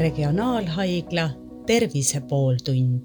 Regionaalhaigla 0.00 1.30
Tervise 1.66 2.20
pooltund. 2.20 3.04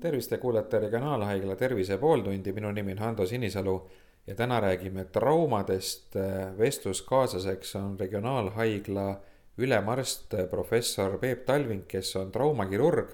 tervist, 0.00 0.30
te 0.30 0.38
kuulate 0.38 0.78
Regionaalhaigla 0.78 1.56
Tervise 1.56 1.98
pooltundi, 1.98 2.52
minu 2.52 2.70
nimi 2.72 2.92
on 2.92 2.98
Hando 2.98 3.26
Sinisalu 3.26 3.90
ja 4.26 4.34
täna 4.34 4.60
räägime 4.60 5.04
traumadest. 5.04 6.14
vestluskaaslaseks 6.58 7.76
on 7.76 8.00
Regionaalhaigla 8.00 9.20
ülemarst, 9.58 10.34
professor 10.50 11.18
Peep 11.18 11.44
Talving, 11.44 11.82
kes 11.88 12.16
on 12.16 12.32
traumakirurg 12.32 13.10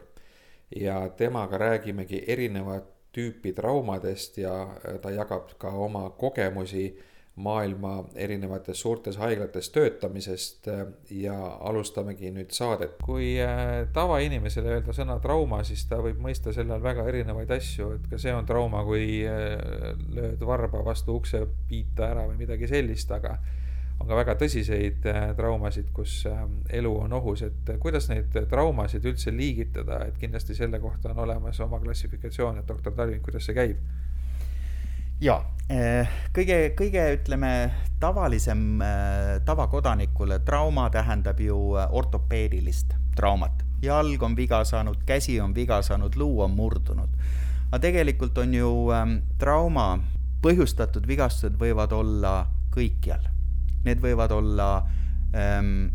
ja 0.76 1.08
temaga 1.08 1.58
räägimegi 1.58 2.24
erinevat 2.26 2.84
tüüpi 3.12 3.52
traumadest 3.52 4.38
ja 4.38 4.74
ta 5.02 5.10
jagab 5.10 5.48
ka 5.58 5.68
oma 5.68 6.10
kogemusi 6.10 6.98
maailma 7.36 8.04
erinevates 8.14 8.80
suurtes 8.80 9.16
haiglates 9.16 9.70
töötamisest 9.70 10.68
äh, 10.68 10.82
ja 11.10 11.36
alustamegi 11.60 12.32
nüüd 12.34 12.50
saadet. 12.54 12.98
kui 13.04 13.32
äh, 13.42 13.86
tavainimesele 13.94 14.74
öelda 14.74 14.94
sõna 14.96 15.16
trauma, 15.22 15.62
siis 15.64 15.86
ta 15.88 16.00
võib 16.02 16.20
mõista 16.20 16.52
selle 16.52 16.74
all 16.74 16.84
väga 16.84 17.06
erinevaid 17.08 17.50
asju, 17.56 17.92
et 17.96 18.10
ka 18.10 18.18
see 18.20 18.34
on 18.34 18.48
trauma, 18.48 18.82
kui 18.84 19.22
äh, 19.28 19.56
lööd 20.16 20.42
varba 20.46 20.82
vastu 20.84 21.16
ukse 21.20 21.46
piita 21.70 22.10
ära 22.10 22.26
või 22.28 22.42
midagi 22.42 22.68
sellist, 22.70 23.12
aga 23.14 23.38
on 24.00 24.08
ka 24.08 24.16
väga 24.16 24.34
tõsiseid 24.40 25.04
traumasid, 25.36 25.90
kus 25.92 26.22
elu 26.72 26.92
on 27.02 27.12
ohus, 27.18 27.42
et 27.44 27.72
kuidas 27.82 28.08
neid 28.08 28.32
traumasid 28.48 29.04
üldse 29.04 29.32
liigitada, 29.34 30.06
et 30.08 30.16
kindlasti 30.16 30.56
selle 30.56 30.80
kohta 30.80 31.12
on 31.12 31.20
olemas 31.26 31.60
oma 31.60 31.80
klassifikatsioon, 31.82 32.62
et 32.62 32.68
doktor 32.68 32.96
Talving, 32.96 33.20
kuidas 33.24 33.44
see 33.44 33.58
käib? 33.58 33.82
Ja 35.20 35.36
eh, 35.68 36.08
kõige, 36.34 36.58
kõige 36.78 37.04
ütleme 37.18 37.52
tavalisem 38.00 38.80
eh, 38.82 39.34
tavakodanikule 39.44 40.40
trauma 40.46 40.88
tähendab 40.92 41.40
ju 41.40 41.76
eh, 41.76 41.88
ortopeedilist 41.90 42.96
traumat. 43.16 43.64
jalg 43.82 44.22
on 44.22 44.36
viga 44.36 44.64
saanud, 44.64 45.04
käsi 45.06 45.40
on 45.40 45.54
viga 45.54 45.82
saanud, 45.82 46.16
luu 46.16 46.40
on 46.44 46.56
murdunud. 46.56 47.10
aga 47.70 47.78
tegelikult 47.80 48.38
on 48.38 48.54
ju 48.54 48.72
ehm, 48.92 49.16
trauma 49.38 49.98
põhjustatud 50.42 51.06
vigastused 51.06 51.56
võivad 51.60 51.92
olla 51.92 52.46
kõikjal. 52.72 53.20
Need 53.84 54.00
võivad 54.00 54.32
olla 54.32 54.68
ähm, 55.36 55.88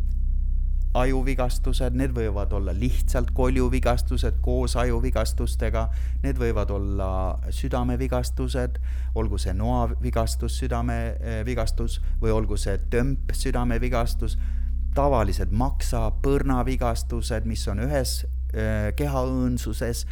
ajuvigastused, 0.95 1.95
need 1.97 2.13
võivad 2.15 2.53
olla 2.55 2.73
lihtsalt 2.75 3.31
koljuvigastused 3.35 4.39
koos 4.45 4.75
ajuvigastustega, 4.79 5.87
need 6.23 6.39
võivad 6.39 6.71
olla 6.71 7.09
südamevigastused, 7.53 8.79
olgu 9.15 9.39
see 9.41 9.53
noavigastus, 9.57 10.57
südamevigastus 10.61 11.99
või 12.21 12.33
olgu 12.35 12.57
see 12.59 12.77
tömp, 12.93 13.35
südamevigastus, 13.35 14.37
tavalised 14.95 15.51
maksa, 15.51 16.07
põrnavigastused, 16.23 17.47
mis 17.49 17.67
on 17.71 17.83
ühes 17.83 18.21
äh, 18.23 18.91
kehaõõnsuses, 18.95 20.05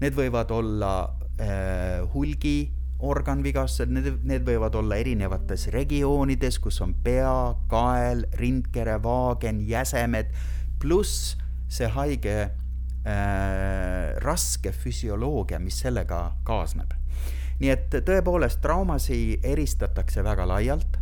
need 0.00 0.16
võivad 0.16 0.52
olla 0.56 0.94
äh, 1.36 2.00
hulgi 2.14 2.70
organvigastused, 3.06 3.90
need, 3.92 4.22
need 4.26 4.46
võivad 4.46 4.74
olla 4.78 4.98
erinevates 5.00 5.68
regioonides, 5.74 6.58
kus 6.62 6.80
on 6.84 6.94
pea, 7.04 7.54
kael, 7.70 8.24
rindkere, 8.40 8.98
vaagen, 9.02 9.60
jäsemed, 9.68 10.32
pluss 10.80 11.36
see 11.70 11.88
haige 11.94 12.36
äh, 12.44 14.16
raske 14.24 14.72
füsioloogia, 14.72 15.60
mis 15.62 15.80
sellega 15.84 16.30
kaasneb. 16.44 16.96
nii 17.60 17.68
et 17.68 17.92
tõepoolest 18.08 18.62
traumasi 18.64 19.38
eristatakse 19.44 20.22
väga 20.24 20.46
laialt 20.48 20.96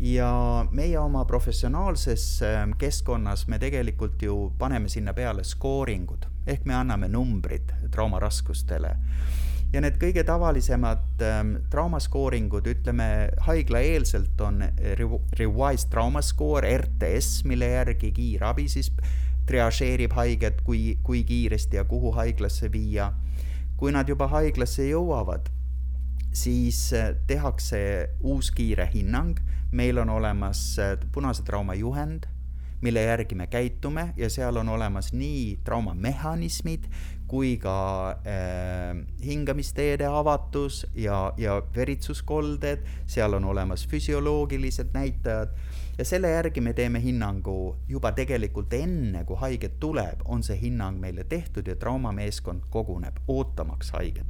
ja 0.00 0.66
meie 0.70 0.98
oma 0.98 1.24
professionaalses 1.24 2.42
ähm, 2.42 2.74
keskkonnas 2.78 3.46
me 3.48 3.58
tegelikult 3.58 4.22
ju 4.22 4.52
paneme 4.58 4.88
sinna 4.88 5.14
peale 5.14 5.44
skooringud 5.44 6.26
ehk 6.46 6.66
me 6.66 6.74
anname 6.74 7.08
numbrid 7.08 7.72
traumaraskustele 7.90 8.96
ja 9.72 9.82
need 9.82 9.98
kõige 10.00 10.24
tavalisemad 10.26 11.22
ähm, 11.24 11.54
traumaskooringud, 11.70 12.66
ütleme 12.70 13.08
haiglaeelselt 13.46 14.40
on 14.40 14.62
Revised 15.38 15.90
Trauma 15.90 16.22
Score, 16.22 16.70
RTS, 16.78 17.44
mille 17.48 17.70
järgi 17.74 18.12
kiirabi 18.14 18.68
siis 18.70 18.92
triažeerib 19.46 20.14
haiget, 20.16 20.62
kui, 20.66 20.98
kui 21.06 21.22
kiiresti 21.24 21.78
ja 21.78 21.84
kuhu 21.84 22.12
haiglasse 22.16 22.72
viia. 22.72 23.12
kui 23.76 23.92
nad 23.92 24.08
juba 24.08 24.24
haiglasse 24.32 24.86
jõuavad, 24.88 25.50
siis 26.32 26.92
äh, 26.96 27.10
tehakse 27.28 28.08
uus 28.24 28.48
kiire 28.50 28.86
hinnang, 28.88 29.36
meil 29.72 29.98
on 29.98 30.08
olemas 30.08 30.78
äh, 30.80 30.96
punase 31.12 31.44
trauma 31.44 31.74
juhend 31.76 32.24
mille 32.86 33.02
järgi 33.02 33.34
me 33.34 33.46
käitume 33.50 34.12
ja 34.16 34.30
seal 34.30 34.56
on 34.56 34.68
olemas 34.68 35.10
nii 35.12 35.58
traumamehhanismid 35.66 36.86
kui 37.26 37.56
ka 37.58 38.10
äh, 38.10 38.94
hingamisteede 39.24 40.06
avatus 40.06 40.84
ja, 40.94 41.32
ja 41.36 41.58
veritsuskolded, 41.76 42.86
seal 43.06 43.34
on 43.34 43.44
olemas 43.44 43.88
füsioloogilised 43.88 44.94
näitajad 44.94 45.56
ja 45.98 46.04
selle 46.04 46.30
järgi 46.30 46.60
me 46.60 46.72
teeme 46.72 47.02
hinnangu 47.02 47.76
juba 47.88 48.12
tegelikult 48.12 48.72
enne, 48.78 49.24
kui 49.24 49.36
haige 49.40 49.72
tuleb, 49.82 50.22
on 50.24 50.46
see 50.46 50.58
hinnang 50.60 51.00
meile 51.02 51.24
tehtud 51.24 51.66
ja 51.66 51.76
traumameeskond 51.76 52.70
koguneb 52.70 53.18
ootamaks 53.28 53.90
haiget. 53.90 54.26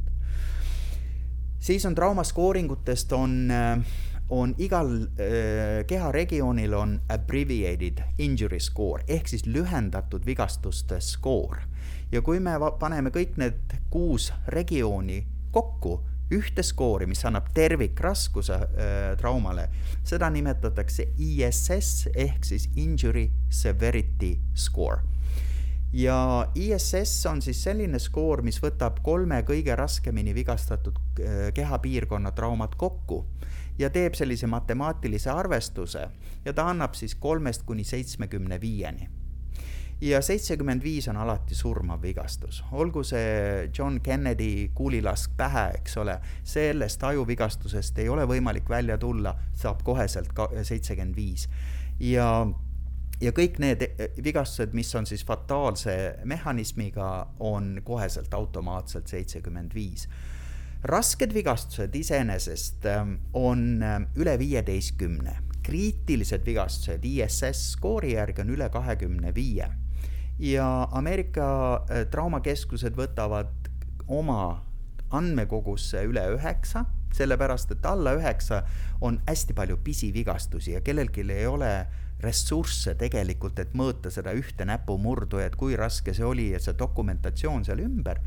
siis 1.58 1.86
on 1.86 1.94
traumaskooringutest 1.94 3.12
on 3.12 3.50
äh, 3.50 3.84
on 4.28 4.54
igal 4.58 4.90
äh, 5.02 5.86
keharegioonil 5.86 6.74
on 6.74 7.00
abbreviated 7.08 8.02
injury 8.18 8.60
score 8.60 9.04
ehk 9.08 9.28
siis 9.28 9.46
lühendatud 9.46 10.26
vigastuste 10.26 11.00
skoor. 11.00 11.56
ja 12.12 12.22
kui 12.22 12.40
me 12.40 12.58
paneme 12.78 13.10
kõik 13.10 13.36
need 13.36 13.78
kuus 13.90 14.32
regiooni 14.48 15.24
kokku 15.50 16.00
ühte 16.30 16.62
skoori, 16.66 17.06
mis 17.06 17.22
annab 17.24 17.52
tervikraskuse 17.54 18.54
äh, 18.54 18.94
traumale, 19.18 19.68
seda 20.04 20.30
nimetatakse 20.30 21.12
ISS 21.18 22.08
ehk 22.14 22.44
siis 22.44 22.66
injury 22.74 23.28
severity 23.50 24.34
score 24.54 25.15
ja 25.92 26.48
ISS 26.54 27.26
on 27.26 27.42
siis 27.42 27.62
selline 27.64 27.98
skoor, 28.02 28.42
mis 28.42 28.58
võtab 28.62 29.00
kolme 29.02 29.42
kõige 29.46 29.76
raskemini 29.76 30.34
vigastatud 30.34 30.98
äh, 31.20 31.52
kehapiirkonna 31.54 32.32
traumad 32.36 32.74
kokku 32.76 33.24
ja 33.78 33.90
teeb 33.90 34.14
sellise 34.14 34.46
matemaatilise 34.46 35.30
arvestuse 35.30 36.08
ja 36.44 36.52
ta 36.52 36.68
annab 36.70 36.94
siis 36.94 37.14
kolmest 37.14 37.62
kuni 37.66 37.84
seitsmekümne 37.84 38.60
viieni. 38.60 39.08
Ja 40.00 40.20
seitsekümmend 40.20 40.82
viis 40.84 41.06
on 41.08 41.16
alati 41.16 41.54
surmav 41.56 42.02
vigastus, 42.02 42.58
olgu 42.72 43.00
see 43.04 43.70
John 43.78 44.00
Kennedy 44.04 44.68
kuulilask 44.76 45.32
pähe, 45.36 45.70
eks 45.78 45.96
ole, 45.96 46.18
sellest 46.44 47.04
ajuvigastusest 47.08 48.02
ei 48.04 48.10
ole 48.12 48.26
võimalik 48.28 48.68
välja 48.68 48.98
tulla, 49.00 49.32
saab 49.56 49.80
koheselt 49.84 50.36
seitsekümmend 50.68 51.16
viis. 51.16 51.48
Ja 52.00 52.28
ja 53.20 53.32
kõik 53.32 53.60
need 53.62 53.82
vigastused, 54.22 54.74
mis 54.76 54.92
on 54.98 55.06
siis 55.08 55.24
fataalse 55.24 55.96
mehhanismiga, 56.28 57.10
on 57.40 57.80
koheselt 57.84 58.34
automaatselt 58.34 59.08
seitsekümmend 59.08 59.74
viis. 59.74 60.06
Rasked 60.86 61.32
vigastused 61.34 61.94
iseenesest 61.96 62.84
ähm, 62.86 63.16
on 63.34 63.82
ähm, 63.82 64.10
üle 64.14 64.36
viieteistkümne, 64.38 65.38
kriitilised 65.66 66.44
vigastused 66.46 67.04
ISS 67.04 67.72
skoori 67.72 68.12
järgi 68.14 68.44
on 68.44 68.52
üle 68.54 68.68
kahekümne 68.70 69.32
viie. 69.34 69.66
Ja 70.38 70.68
Ameerika 70.92 71.48
äh, 71.90 72.04
traumakeskused 72.12 72.94
võtavad 72.94 73.70
oma 74.06 74.62
andmekogusse 75.10 76.04
üle 76.06 76.22
üheksa, 76.36 76.84
sellepärast 77.16 77.72
et 77.72 77.86
alla 77.88 78.12
üheksa 78.18 78.60
on 79.00 79.18
hästi 79.26 79.56
palju 79.56 79.78
pisivigastusi 79.82 80.76
ja 80.76 80.82
kellelgi 80.84 81.24
ei 81.32 81.46
ole 81.46 81.72
ressursse 82.22 82.94
tegelikult, 82.98 83.58
et 83.60 83.74
mõõta 83.76 84.10
seda 84.12 84.32
ühte 84.36 84.64
näpumurdu 84.68 85.40
ja 85.42 85.50
et 85.50 85.56
kui 85.58 85.76
raske 85.76 86.14
see 86.16 86.24
oli 86.24 86.50
ja 86.54 86.60
see 86.62 86.76
dokumentatsioon 86.78 87.66
seal 87.66 87.82
ümber. 87.84 88.22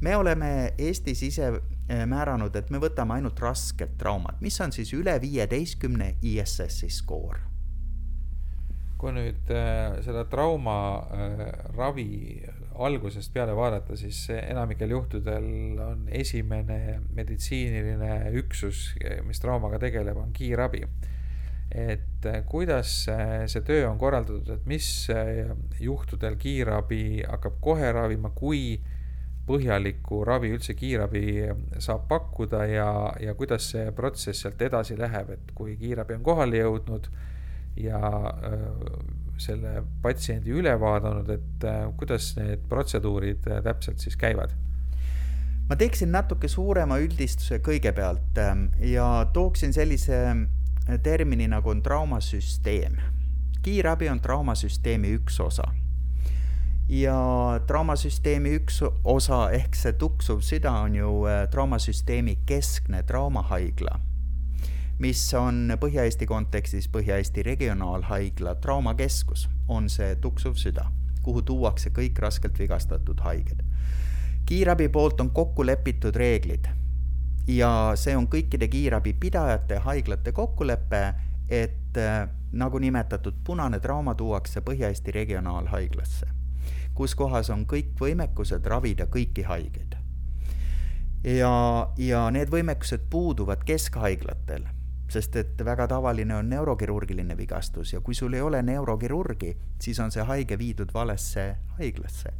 Me 0.00 0.14
oleme 0.16 0.72
Eestis 0.80 1.22
ise 1.24 1.48
eh, 1.52 2.04
määranud, 2.08 2.56
et 2.56 2.70
me 2.72 2.80
võtame 2.80 3.18
ainult 3.18 3.40
rasked 3.40 3.96
traumad, 4.00 4.40
mis 4.44 4.56
on 4.60 4.72
siis 4.72 4.92
üle 4.96 5.16
viieteistkümne 5.20 6.14
ISS-i 6.22 6.90
skoor. 6.92 7.46
kui 9.00 9.14
nüüd 9.16 9.48
äh, 9.56 9.94
seda 10.04 10.26
trauma 10.28 10.74
äh, 11.00 11.38
ravi 11.72 12.44
algusest 12.84 13.32
peale 13.32 13.54
vaadata, 13.56 13.96
siis 13.96 14.26
enamikel 14.28 14.92
juhtudel 14.92 15.78
on 15.80 16.02
esimene 16.12 16.98
meditsiiniline 17.16 18.28
üksus, 18.36 18.90
mis 19.24 19.40
traumaga 19.40 19.80
tegeleb, 19.80 20.20
on 20.20 20.34
kiirabi 20.36 20.84
et 21.70 22.26
kuidas 22.50 22.92
see 23.06 23.62
töö 23.66 23.84
on 23.88 23.98
korraldatud, 23.98 24.48
et 24.56 24.64
mis 24.66 24.86
juhtudel 25.80 26.36
kiirabi 26.40 27.22
hakkab 27.22 27.60
kohe 27.62 27.92
ravima, 27.94 28.32
kui 28.34 28.80
põhjalikku 29.50 30.22
ravi 30.26 30.52
üldse 30.54 30.74
kiirabi 30.78 31.24
saab 31.82 32.06
pakkuda 32.10 32.64
ja, 32.70 32.90
ja 33.22 33.34
kuidas 33.38 33.70
see 33.72 33.90
protsess 33.96 34.44
sealt 34.44 34.62
edasi 34.62 34.98
läheb, 34.98 35.34
et 35.36 35.52
kui 35.54 35.76
kiirabi 35.80 36.18
on 36.18 36.24
kohale 36.26 36.60
jõudnud 36.60 37.10
ja 37.80 38.00
selle 39.40 39.80
patsiendi 40.02 40.52
üle 40.52 40.74
vaadanud, 40.80 41.30
et 41.32 41.68
kuidas 42.00 42.34
need 42.38 42.66
protseduurid 42.68 43.46
täpselt 43.64 44.02
siis 44.02 44.18
käivad? 44.20 44.56
ma 45.70 45.76
teeksin 45.78 46.10
natuke 46.10 46.48
suurema 46.50 46.96
üldistuse 46.98 47.60
kõigepealt 47.62 48.38
ähm, 48.42 48.64
ja 48.82 49.04
tooksin 49.30 49.70
sellise 49.70 50.16
termini 50.98 51.48
nagu 51.48 51.70
on 51.70 51.82
traumasüsteem. 51.82 52.96
kiirabi 53.62 54.08
on 54.08 54.20
traumasüsteemi 54.20 55.14
üks 55.18 55.40
osa 55.40 55.64
ja 56.90 57.14
traumasüsteemi 57.66 58.50
üks 58.58 58.82
osa 59.04 59.40
ehk 59.54 59.76
see 59.78 59.92
tuksuv 59.92 60.40
süda 60.42 60.72
on 60.82 60.94
ju 60.94 61.10
äh, 61.30 61.44
traumasüsteemi 61.50 62.38
keskne 62.46 63.02
traumahaigla, 63.06 64.00
mis 64.98 65.22
on 65.38 65.76
Põhja-Eesti 65.80 66.26
kontekstis 66.26 66.88
Põhja-Eesti 66.90 67.44
Regionaalhaigla 67.46 68.56
traumakeskus, 68.64 69.48
on 69.68 69.88
see 69.88 70.16
tuksuv 70.16 70.58
süda, 70.58 70.88
kuhu 71.22 71.42
tuuakse 71.42 71.94
kõik 71.94 72.18
raskelt 72.18 72.58
vigastatud 72.58 73.22
haiged. 73.22 73.62
kiirabi 74.46 74.88
poolt 74.88 75.20
on 75.20 75.30
kokku 75.30 75.66
lepitud 75.66 76.16
reeglid 76.16 76.66
ja 77.50 77.92
see 77.98 78.16
on 78.16 78.28
kõikide 78.30 78.68
kiirabipidajate 78.70 79.78
ja 79.78 79.86
haiglate 79.86 80.32
kokkulepe, 80.32 81.02
et 81.48 81.96
äh, 81.98 82.28
nagu 82.52 82.78
nimetatud, 82.78 83.40
punane 83.44 83.80
trauma 83.80 84.14
tuuakse 84.14 84.60
Põhja-Eesti 84.60 85.14
Regionaalhaiglasse 85.14 86.40
kus 87.00 87.14
kohas 87.16 87.48
on 87.48 87.64
kõik 87.68 87.94
võimekused 88.00 88.66
ravida 88.68 89.06
kõiki 89.08 89.46
haigeid. 89.48 89.96
ja, 91.24 91.52
ja 91.96 92.26
need 92.32 92.52
võimekused 92.52 93.06
puuduvad 93.10 93.64
keskhaiglatel, 93.64 94.66
sest 95.10 95.36
et 95.36 95.64
väga 95.64 95.86
tavaline 95.90 96.36
on 96.36 96.48
neurokirurgiline 96.50 97.36
vigastus 97.36 97.92
ja 97.92 98.00
kui 98.00 98.14
sul 98.14 98.34
ei 98.34 98.40
ole 98.40 98.62
neurokirurgi, 98.62 99.56
siis 99.82 99.98
on 100.00 100.12
see 100.14 100.22
haige 100.26 100.58
viidud 100.58 100.94
valesse 100.94 101.56
haiglasse. 101.78 102.32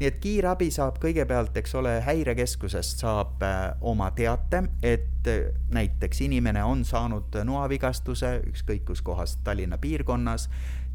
nii 0.00 0.08
et 0.08 0.18
kiirabi 0.20 0.70
saab 0.74 0.98
kõigepealt, 1.02 1.56
eks 1.56 1.74
ole, 1.78 2.00
häirekeskusest 2.04 3.04
saab 3.04 3.42
äh, 3.42 3.72
oma 3.80 4.10
teate, 4.10 4.64
et 4.82 5.28
äh, 5.30 5.54
näiteks 5.70 6.20
inimene 6.26 6.64
on 6.64 6.84
saanud 6.84 7.40
noavigastuse 7.44 8.40
ükskõik 8.50 8.84
kus 8.84 9.02
kohas 9.02 9.36
Tallinna 9.44 9.78
piirkonnas, 9.78 10.48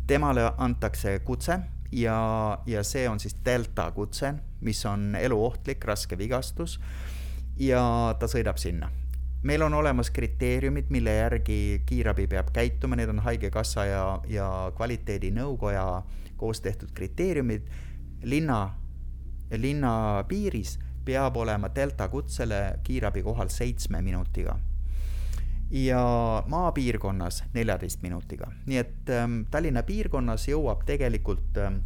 temale 0.07 0.51
antakse 0.57 1.19
kutse 1.25 1.59
ja, 1.91 2.59
ja 2.65 2.83
see 2.83 3.09
on 3.09 3.19
siis 3.19 3.35
delta 3.45 3.91
kutse, 3.91 4.33
mis 4.61 4.85
on 4.85 5.15
eluohtlik 5.15 5.85
raske 5.85 6.17
vigastus 6.17 6.79
ja 7.59 8.15
ta 8.19 8.27
sõidab 8.27 8.59
sinna. 8.61 8.89
Meil 9.44 9.62
on 9.62 9.74
olemas 9.74 10.12
kriteeriumid, 10.12 10.89
mille 10.89 11.15
järgi 11.15 11.81
kiirabi 11.86 12.27
peab 12.27 12.51
käituma, 12.53 12.95
need 13.00 13.09
on 13.09 13.19
Haigekassa 13.24 13.86
ja, 13.86 14.03
ja 14.27 14.71
kvaliteedinõukoja 14.75 15.86
koos 16.38 16.62
tehtud 16.62 16.91
kriteeriumid. 16.94 17.68
linna, 18.24 18.75
linna 19.56 20.24
piiris 20.27 20.80
peab 21.06 21.38
olema 21.38 21.69
delta 21.75 22.09
kutsele 22.09 22.80
kiirabi 22.83 23.24
kohal 23.24 23.47
seitsme 23.47 24.01
minutiga 24.01 24.59
ja 25.71 26.44
maapiirkonnas 26.47 27.44
neljateist 27.53 28.01
minutiga, 28.01 28.51
nii 28.65 28.77
et 28.77 29.09
ähm, 29.13 29.42
Tallinna 29.51 29.83
piirkonnas 29.83 30.47
jõuab 30.50 30.83
tegelikult 30.85 31.57
ähm, 31.62 31.81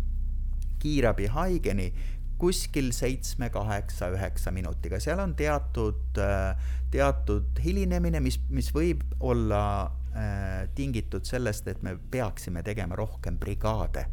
kiirabi 0.79 1.27
haigeni 1.27 1.93
kuskil 2.39 2.91
seitsme, 2.95 3.49
kaheksa, 3.49 4.09
üheksa 4.15 4.51
minutiga, 4.51 4.99
seal 5.03 5.19
on 5.23 5.35
teatud 5.35 6.19
äh,, 6.19 6.55
teatud 6.93 7.59
hilinemine, 7.63 8.21
mis, 8.23 8.39
mis 8.53 8.69
võib 8.75 9.01
olla 9.19 9.63
äh, 9.83 10.65
tingitud 10.77 11.25
sellest, 11.25 11.67
et 11.67 11.81
me 11.85 11.95
peaksime 11.97 12.63
tegema 12.63 12.97
rohkem 12.99 13.39
brigaade 13.41 14.05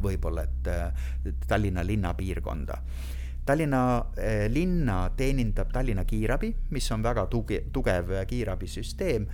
võib-olla, 0.00 0.46
et 0.46 0.70
äh, 0.70 1.08
Tallinna 1.48 1.82
linnapiirkonda 1.84 2.78
Tallinna 3.50 4.06
eh, 4.16 4.48
linna 4.52 5.10
teenindab 5.16 5.72
Tallinna 5.72 6.04
Kiirabi, 6.04 6.52
mis 6.70 6.90
on 6.92 7.02
väga 7.02 7.24
tugi, 7.26 7.64
tugev 7.72 8.12
kiirabisüsteem, 8.28 9.26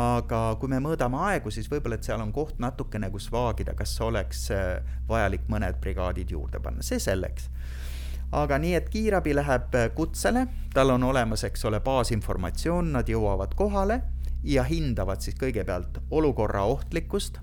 aga 0.00 0.40
kui 0.60 0.70
me 0.70 0.78
mõõdame 0.80 1.18
aegu, 1.28 1.50
siis 1.52 1.68
võib-olla, 1.70 1.98
et 1.98 2.06
seal 2.06 2.22
on 2.22 2.32
koht 2.32 2.60
natukene, 2.62 3.10
kus 3.10 3.26
vaagida, 3.32 3.74
kas 3.76 3.96
oleks 4.06 4.46
eh, 4.54 4.94
vajalik 5.08 5.48
mõned 5.52 5.80
brigaadid 5.82 6.32
juurde 6.32 6.62
panna, 6.62 6.86
see 6.86 7.02
selleks. 7.02 7.50
Aga 8.32 8.58
nii, 8.58 8.74
et 8.78 8.88
kiirabi 8.88 9.34
läheb 9.34 9.74
eh, 9.74 9.90
kutsele, 9.94 10.46
tal 10.74 10.94
on 10.94 11.04
olemas, 11.04 11.44
eks 11.44 11.64
ole, 11.64 11.80
baasinformatsioon, 11.84 12.92
nad 12.94 13.08
jõuavad 13.08 13.54
kohale 13.58 14.00
ja 14.44 14.64
hindavad 14.64 15.20
siis 15.20 15.36
kõigepealt 15.40 16.00
olukorra 16.10 16.64
ohtlikkust. 16.64 17.40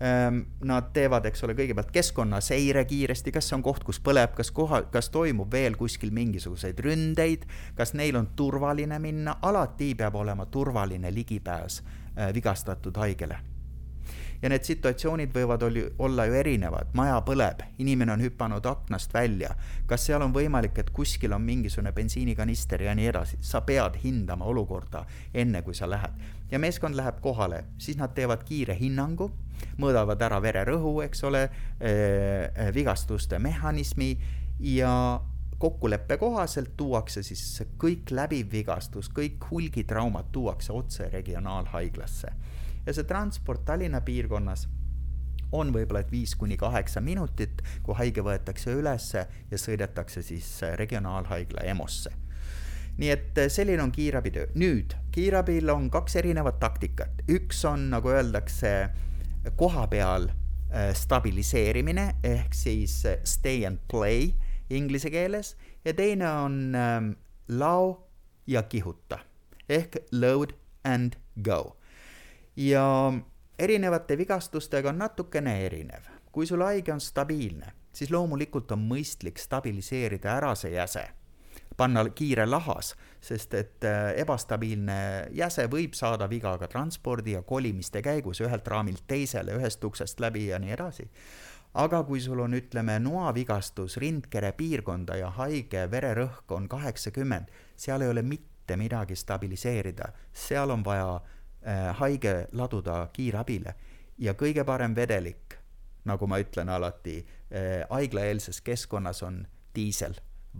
Ehm, 0.00 0.38
nad 0.64 0.94
teevad, 0.96 1.26
eks 1.28 1.44
ole, 1.44 1.52
kõigepealt 1.58 1.90
keskkonnaseire 1.92 2.86
kiiresti, 2.88 3.34
kas 3.34 3.50
see 3.50 3.58
on 3.58 3.64
koht, 3.66 3.84
kus 3.84 4.00
põleb, 4.00 4.32
kas 4.38 4.48
koha, 4.56 4.86
kas 4.88 5.10
toimub 5.12 5.52
veel 5.52 5.76
kuskil 5.76 6.14
mingisuguseid 6.16 6.80
ründeid, 6.80 7.44
kas 7.76 7.92
neil 7.92 8.16
on 8.16 8.30
turvaline 8.36 8.98
minna, 8.98 9.36
alati 9.42 9.92
peab 9.98 10.16
olema 10.16 10.48
turvaline 10.48 11.12
ligipääs 11.12 11.82
äh, 11.82 12.32
vigastatud 12.34 12.96
haigele 12.96 13.42
ja 14.42 14.48
need 14.48 14.64
situatsioonid 14.64 15.32
võivad 15.34 15.62
oli, 15.66 15.84
olla 15.98 16.24
ju 16.28 16.36
erinevad, 16.40 16.92
maja 16.96 17.18
põleb, 17.26 17.62
inimene 17.78 18.14
on 18.14 18.24
hüpanud 18.24 18.66
aknast 18.66 19.14
välja, 19.14 19.52
kas 19.86 20.06
seal 20.08 20.24
on 20.24 20.34
võimalik, 20.34 20.78
et 20.80 20.90
kuskil 20.96 21.34
on 21.36 21.44
mingisugune 21.44 21.92
bensiinikanister 21.96 22.86
ja 22.88 22.94
nii 22.96 23.10
edasi, 23.12 23.40
sa 23.44 23.60
pead 23.66 24.00
hindama 24.04 24.48
olukorda 24.48 25.04
enne, 25.34 25.62
kui 25.62 25.74
sa 25.74 25.90
lähed. 25.90 26.28
ja 26.50 26.58
meeskond 26.58 26.96
läheb 26.96 27.20
kohale, 27.20 27.64
siis 27.78 27.96
nad 27.96 28.14
teevad 28.14 28.42
kiire 28.44 28.74
hinnangu, 28.74 29.30
mõõdavad 29.78 30.22
ära 30.22 30.40
vererõhu, 30.42 31.00
eks 31.04 31.24
ole 31.24 31.42
äh,, 31.44 32.74
vigastuste 32.74 33.38
mehhanismi 33.38 34.16
ja 34.60 35.20
kokkuleppe 35.60 36.16
kohaselt 36.16 36.72
tuuakse 36.76 37.22
siis 37.22 37.62
kõik 37.78 38.10
läbiv 38.10 38.48
vigastus, 38.52 39.10
kõik 39.12 39.44
hulgitraumad 39.50 40.32
tuuakse 40.32 40.72
otse 40.72 41.10
regionaalhaiglasse 41.12 42.32
ja 42.86 42.94
see 42.94 43.04
transport 43.04 43.64
Tallinna 43.64 44.00
piirkonnas 44.00 44.68
on 45.52 45.72
võib-olla 45.74 46.04
et 46.04 46.12
viis 46.12 46.34
kuni 46.38 46.56
kaheksa 46.56 47.00
minutit, 47.00 47.62
kui 47.82 47.96
haige 47.98 48.22
võetakse 48.22 48.74
ülesse 48.76 49.26
ja 49.50 49.58
sõidetakse 49.58 50.22
siis 50.22 50.48
äh, 50.62 50.76
regionaalhaigla 50.78 51.64
EMO-sse. 51.72 52.12
nii 52.98 53.10
et 53.10 53.38
äh, 53.38 53.48
selline 53.48 53.82
on 53.82 53.92
kiirabitöö. 53.92 54.46
nüüd, 54.54 54.94
kiirabil 55.12 55.70
on 55.70 55.90
kaks 55.90 56.16
erinevat 56.16 56.60
taktikat, 56.60 57.24
üks 57.28 57.64
on, 57.64 57.90
nagu 57.90 58.08
öeldakse, 58.08 58.90
koha 59.56 59.86
peal 59.86 60.28
äh, 60.30 60.94
stabiliseerimine 60.94 62.14
ehk 62.22 62.54
siis 62.54 63.02
stay 63.24 63.66
and 63.66 63.78
play 63.90 64.30
inglise 64.70 65.10
keeles 65.10 65.56
ja 65.84 65.94
teine 65.94 66.28
on 66.30 66.74
ähm, 66.74 67.12
lao 67.48 68.08
ja 68.46 68.62
kihuta 68.62 69.18
ehk 69.68 69.96
load 70.12 70.54
and 70.84 71.16
go 71.42 71.79
ja 72.60 73.12
erinevate 73.58 74.18
vigastustega 74.18 74.88
on 74.88 74.98
natukene 74.98 75.66
erinev. 75.66 76.02
kui 76.32 76.46
sul 76.46 76.62
haige 76.62 76.92
on 76.92 77.00
stabiilne, 77.00 77.72
siis 77.92 78.10
loomulikult 78.10 78.70
on 78.72 78.84
mõistlik 78.86 79.38
stabiliseerida 79.38 80.36
ära 80.36 80.52
see 80.54 80.70
jäse, 80.76 81.02
panna 81.76 82.04
kiire 82.14 82.44
lahas, 82.46 82.92
sest 83.20 83.54
et 83.54 83.84
äh, 83.84 84.12
ebastabiilne 84.22 85.26
jäse 85.34 85.66
võib 85.66 85.96
saada 85.98 86.28
viga 86.30 86.52
ka 86.58 86.68
transpordi 86.68 87.34
ja 87.34 87.42
kolimiste 87.42 88.02
käigus 88.02 88.40
ühelt 88.40 88.68
raamilt 88.68 89.02
teisele, 89.06 89.56
ühest 89.58 89.84
uksest 89.84 90.20
läbi 90.20 90.46
ja 90.52 90.58
nii 90.62 90.76
edasi 90.76 91.08
aga 91.74 92.02
kui 92.04 92.20
sul 92.20 92.38
on, 92.42 92.54
ütleme, 92.54 92.98
noavigastus 92.98 93.96
rindkere 94.02 94.52
piirkonda 94.52 95.16
ja 95.16 95.30
haige 95.30 95.86
vererõhk 95.90 96.50
on 96.54 96.68
kaheksakümmend, 96.68 97.50
seal 97.76 98.02
ei 98.02 98.10
ole 98.10 98.22
mitte 98.22 98.76
midagi 98.76 99.16
stabiliseerida, 99.16 100.12
seal 100.32 100.70
on 100.70 100.84
vaja 100.84 101.20
haige 101.98 102.48
laduda 102.52 103.08
kiirabile 103.12 103.74
ja 104.20 104.34
kõige 104.36 104.64
parem 104.64 104.94
vedelik, 104.96 105.56
nagu 106.08 106.26
ma 106.28 106.40
ütlen 106.40 106.68
alati, 106.72 107.20
äh, 107.52 107.86
haiglaeelses 107.90 108.60
keskkonnas 108.60 109.22
on 109.22 109.46
diisel. 109.74 110.14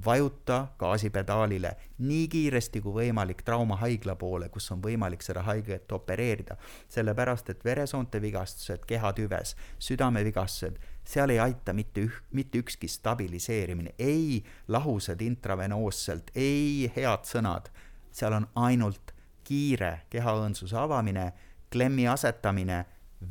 vajuta 0.05 0.69
gaasipedaalile 0.79 1.73
nii 1.99 2.29
kiiresti 2.31 2.81
kui 2.81 2.93
võimalik 2.95 3.41
traumahaigla 3.43 4.15
poole, 4.15 4.49
kus 4.49 4.71
on 4.71 4.83
võimalik 4.83 5.23
seda 5.23 5.43
haiget 5.43 5.93
opereerida. 5.93 6.57
sellepärast, 6.89 7.51
et 7.51 7.65
veresoonte 7.65 8.23
vigastused 8.23 8.87
kehatüves, 8.87 9.57
südamevigastused, 9.79 10.79
seal 11.05 11.31
ei 11.31 11.39
aita 11.39 11.73
mitte 11.73 12.05
üh-, 12.07 12.23
mitte 12.31 12.59
ükski 12.59 12.89
stabiliseerimine, 12.89 13.95
ei 13.99 14.45
lahused 14.69 15.21
intravenoosselt, 15.21 16.31
ei 16.35 16.93
head 16.97 17.27
sõnad, 17.27 17.71
seal 18.13 18.33
on 18.33 18.47
ainult 18.55 19.10
kiire 19.51 19.93
kehaõõnsuse 20.13 20.79
avamine, 20.79 21.27
klemmi 21.71 22.07
asetamine, 22.11 22.81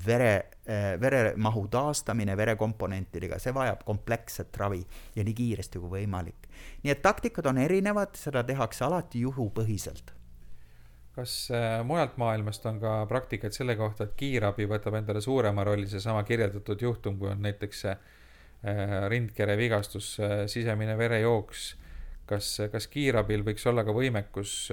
vere, 0.06 0.34
eh, 0.66 0.94
veremahu 1.02 1.66
taastamine 1.72 2.36
verekomponentidega, 2.38 3.40
see 3.42 3.56
vajab 3.56 3.84
kompleksset 3.88 4.58
ravi 4.62 4.84
ja 5.16 5.26
nii 5.26 5.34
kiiresti 5.34 5.82
kui 5.82 6.02
võimalik. 6.02 6.48
nii 6.84 6.92
et 6.92 7.02
taktikad 7.02 7.46
on 7.50 7.58
erinevad, 7.58 8.16
seda 8.20 8.44
tehakse 8.44 8.86
alati 8.86 9.24
juhupõhiselt 9.26 10.14
kas 11.20 11.50
äh, 11.52 11.82
mujalt 11.84 12.18
maailmast 12.22 12.66
on 12.70 12.80
ka 12.80 12.94
praktikaid 13.10 13.56
selle 13.56 13.76
kohta, 13.80 14.08
et 14.08 14.16
kiirabi 14.20 14.68
võtab 14.70 14.96
endale 15.00 15.22
suurema 15.22 15.66
rolli, 15.68 15.88
seesama 15.90 16.24
kirjeldatud 16.28 16.82
juhtum, 16.86 17.18
kui 17.20 17.32
on 17.32 17.42
näiteks 17.44 17.86
äh, 17.92 17.98
rindkere 19.12 19.58
vigastus, 19.60 20.14
äh, 20.24 20.46
sisemine 20.52 20.96
verejooks, 21.00 21.66
kas, 22.30 22.54
kas 22.72 22.88
kiirabil 22.92 23.44
võiks 23.48 23.66
olla 23.70 23.84
ka 23.84 23.96
võimekus 23.96 24.70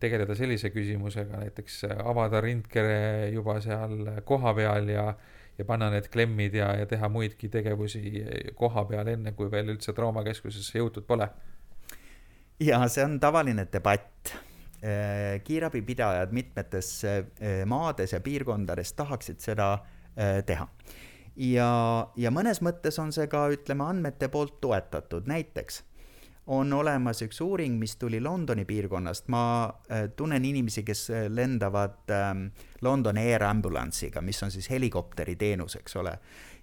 tegeleda 0.00 0.36
sellise 0.36 0.70
küsimusega, 0.74 1.40
näiteks 1.44 1.82
avada 2.04 2.40
rindkere 2.44 3.30
juba 3.34 3.60
seal 3.64 4.22
kohapeal 4.24 4.92
ja 4.92 5.08
ja 5.56 5.64
panna 5.64 5.86
need 5.88 6.10
klemmid 6.12 6.52
ja, 6.52 6.74
ja 6.76 6.84
teha 6.84 7.08
muidki 7.08 7.48
tegevusi 7.48 8.02
koha 8.58 8.82
peal, 8.84 9.08
enne 9.08 9.32
kui 9.32 9.48
veel 9.48 9.72
üldse 9.72 9.94
traumakeskusesse 9.96 10.76
jõutud 10.78 11.06
pole? 11.08 11.30
ja 12.60 12.82
see 12.92 13.04
on 13.04 13.16
tavaline 13.20 13.64
debatt 13.72 14.36
Äh, 14.86 15.40
kiirabipidajad 15.44 16.32
mitmetes 16.32 17.04
äh, 17.04 17.24
maades 17.66 18.12
ja 18.12 18.20
piirkondades 18.20 18.92
tahaksid 18.92 19.40
seda 19.40 19.72
äh, 19.72 20.42
teha. 20.44 20.66
ja, 21.36 21.70
ja 22.16 22.30
mõnes 22.30 22.60
mõttes 22.60 23.00
on 23.00 23.08
see 23.12 23.24
ka, 23.26 23.46
ütleme, 23.50 23.86
andmete 23.88 24.28
poolt 24.28 24.60
toetatud, 24.60 25.24
näiteks 25.26 25.80
on 26.46 26.72
olemas 26.72 27.22
üks 27.26 27.40
uuring, 27.42 27.78
mis 27.78 27.96
tuli 27.96 28.20
Londoni 28.20 28.64
piirkonnast, 28.64 29.28
ma 29.28 29.72
tunnen 30.16 30.44
inimesi, 30.44 30.84
kes 30.86 31.08
lendavad 31.28 32.12
ähm, 32.14 32.44
London 32.86 33.18
Air 33.18 33.42
Ambulance'iga, 33.42 34.22
mis 34.22 34.42
on 34.46 34.54
siis 34.54 34.70
helikopteri 34.70 35.34
teenus, 35.36 35.74
eks 35.76 35.96
ole. 35.96 36.18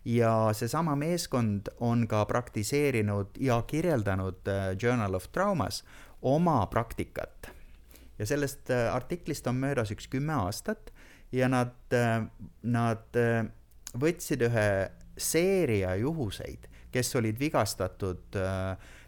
ja 0.06 0.50
seesama 0.54 0.96
meeskond 0.96 1.68
on 1.80 2.08
ka 2.08 2.25
praktiseerinud 2.25 3.36
ja 3.40 3.62
kirjeldanud 3.68 4.48
Journal 4.82 5.13
of 5.13 5.28
Traumas 5.32 5.84
oma 6.22 6.66
praktikat 6.68 7.52
ja 8.20 8.25
sellest 8.25 8.70
äh, 8.72 8.96
artiklist 8.96 9.48
on 9.48 9.60
möödas 9.62 9.92
üks 9.94 10.08
kümme 10.12 10.36
aastat 10.46 10.94
ja 11.34 11.50
nad, 11.52 11.75
äh, 11.94 12.25
nad 12.63 13.20
äh, 13.20 13.46
võtsid 14.00 14.46
ühe 14.48 14.68
seeria 15.18 15.96
juhuseid, 16.00 16.70
kes 16.94 17.16
olid 17.20 17.40
vigastatud 17.40 18.38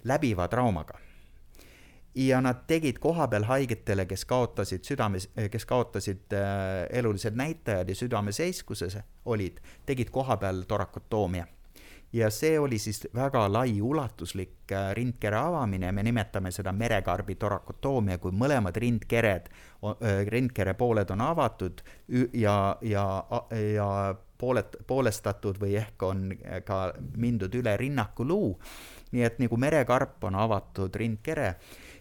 läbiva 0.04 0.48
traumaga. 0.48 1.00
ja 2.16 2.42
nad 2.42 2.64
tegid 2.68 3.00
kohapeal 3.00 3.44
haigetele, 3.44 4.06
kes 4.06 4.26
kaotasid 4.26 4.84
südames, 4.88 5.30
kes 5.52 5.66
kaotasid 5.66 6.32
elulised 6.90 7.36
näitajad 7.36 7.90
ja 7.90 7.96
südameseiskuses 7.96 8.98
olid, 9.26 9.60
tegid 9.86 10.10
kohapeal 10.10 10.64
torakotoomia 10.68 11.46
ja 12.16 12.30
see 12.30 12.60
oli 12.60 12.80
siis 12.80 13.08
väga 13.16 13.46
lai 13.52 13.82
ulatuslik 13.82 14.72
äh, 14.72 14.92
rindkere 14.96 15.38
avamine, 15.38 15.92
me 15.92 16.04
nimetame 16.04 16.52
seda 16.52 16.72
merekarbi 16.72 17.36
torakotoomia, 17.36 18.18
kui 18.24 18.32
mõlemad 18.32 18.78
rindkered, 18.80 19.50
äh, 19.84 20.22
rindkere 20.32 20.74
pooled 20.80 21.12
on 21.12 21.22
avatud 21.26 21.84
ja, 22.34 22.78
ja, 22.82 23.06
ja 23.74 23.90
pooled, 24.38 24.78
poolestatud 24.88 25.60
või 25.62 25.78
ehk 25.80 26.04
on 26.04 26.30
ka 26.66 26.80
mindud 27.18 27.56
üle 27.56 27.78
rinnakuluu. 27.78 28.60
nii 29.12 29.24
et 29.24 29.40
nagu 29.40 29.58
merekarp 29.58 30.24
on 30.24 30.36
avatud 30.36 30.96
rindkere 30.96 31.56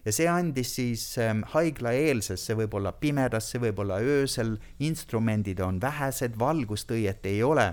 ja 0.04 0.12
see 0.12 0.28
andis 0.28 0.74
siis 0.76 1.18
ähm, 1.18 1.44
haiglaeelsesse, 1.54 2.56
võib-olla 2.58 2.92
pimedasse, 2.92 3.58
võib-olla 3.58 4.00
öösel, 4.02 4.56
instrumendid 4.78 5.60
on 5.60 5.80
vähesed, 5.80 6.38
valgustõiet 6.38 7.26
ei 7.26 7.42
ole 7.42 7.72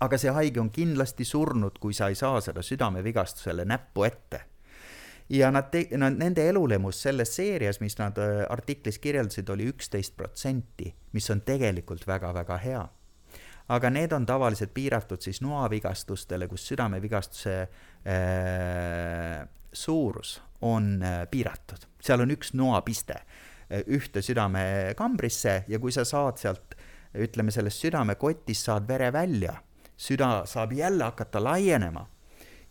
aga 0.00 0.18
see 0.20 0.32
haige 0.34 0.60
on 0.60 0.70
kindlasti 0.72 1.24
surnud, 1.24 1.78
kui 1.80 1.94
sa 1.96 2.10
ei 2.12 2.18
saa 2.18 2.40
seda 2.44 2.64
südamevigastusele 2.64 3.64
näppu 3.64 4.04
ette. 4.04 4.40
ja 5.28 5.50
nad 5.50 5.74
nad, 5.98 6.14
nende 6.14 6.44
elulemus 6.48 7.00
selles 7.02 7.32
seerias, 7.34 7.80
mis 7.80 7.96
nad 7.98 8.18
äh, 8.18 8.44
artiklis 8.50 8.98
kirjeldasid, 9.02 9.48
oli 9.50 9.66
üksteist 9.72 10.14
protsenti, 10.16 10.92
mis 11.12 11.30
on 11.30 11.40
tegelikult 11.40 12.06
väga-väga 12.06 12.58
hea. 12.62 12.84
Aga 13.68 13.90
need 13.90 14.12
on 14.12 14.26
tavaliselt 14.26 14.74
piiratud 14.74 15.22
siis 15.22 15.40
noavigastustele, 15.42 16.48
kus 16.48 16.68
südamevigastuse 16.70 17.56
äh, 18.06 19.42
suurus 19.72 20.40
on 20.60 21.02
äh, 21.02 21.24
piiratud, 21.30 21.88
seal 22.02 22.22
on 22.24 22.34
üks 22.36 22.54
noapiste 22.54 23.18
äh, 23.18 23.82
ühte 23.86 24.22
südamekambrisse 24.22 25.64
ja 25.68 25.80
kui 25.82 25.92
sa 25.92 26.04
saad 26.04 26.38
sealt 26.42 26.76
ütleme, 27.16 27.50
sellest 27.50 27.82
südamekotist 27.86 28.68
saad 28.68 28.88
vere 28.88 29.12
välja 29.12 29.56
süda 29.96 30.46
saab 30.46 30.72
jälle 30.72 31.04
hakata 31.04 31.44
laienema 31.44 32.06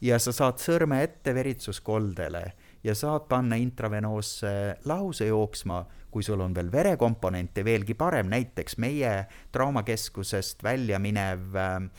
ja 0.01 0.19
sa 0.19 0.31
saad 0.31 0.61
sõrme 0.61 1.01
ette 1.03 1.33
veritsuskoldele 1.35 2.43
ja 2.85 2.95
saad 2.95 3.25
panna 3.29 3.55
intravenoosse 3.55 4.77
lahuse 4.85 5.25
jooksma, 5.25 5.85
kui 6.11 6.23
sul 6.23 6.39
on 6.39 6.53
veel 6.55 6.71
verekomponente, 6.71 7.65
veelgi 7.65 7.93
parem, 7.97 8.29
näiteks 8.29 8.77
meie 8.77 9.25
traumakeskusest 9.51 10.63
välja 10.63 10.99
minev 10.99 11.55
äh, 11.55 11.89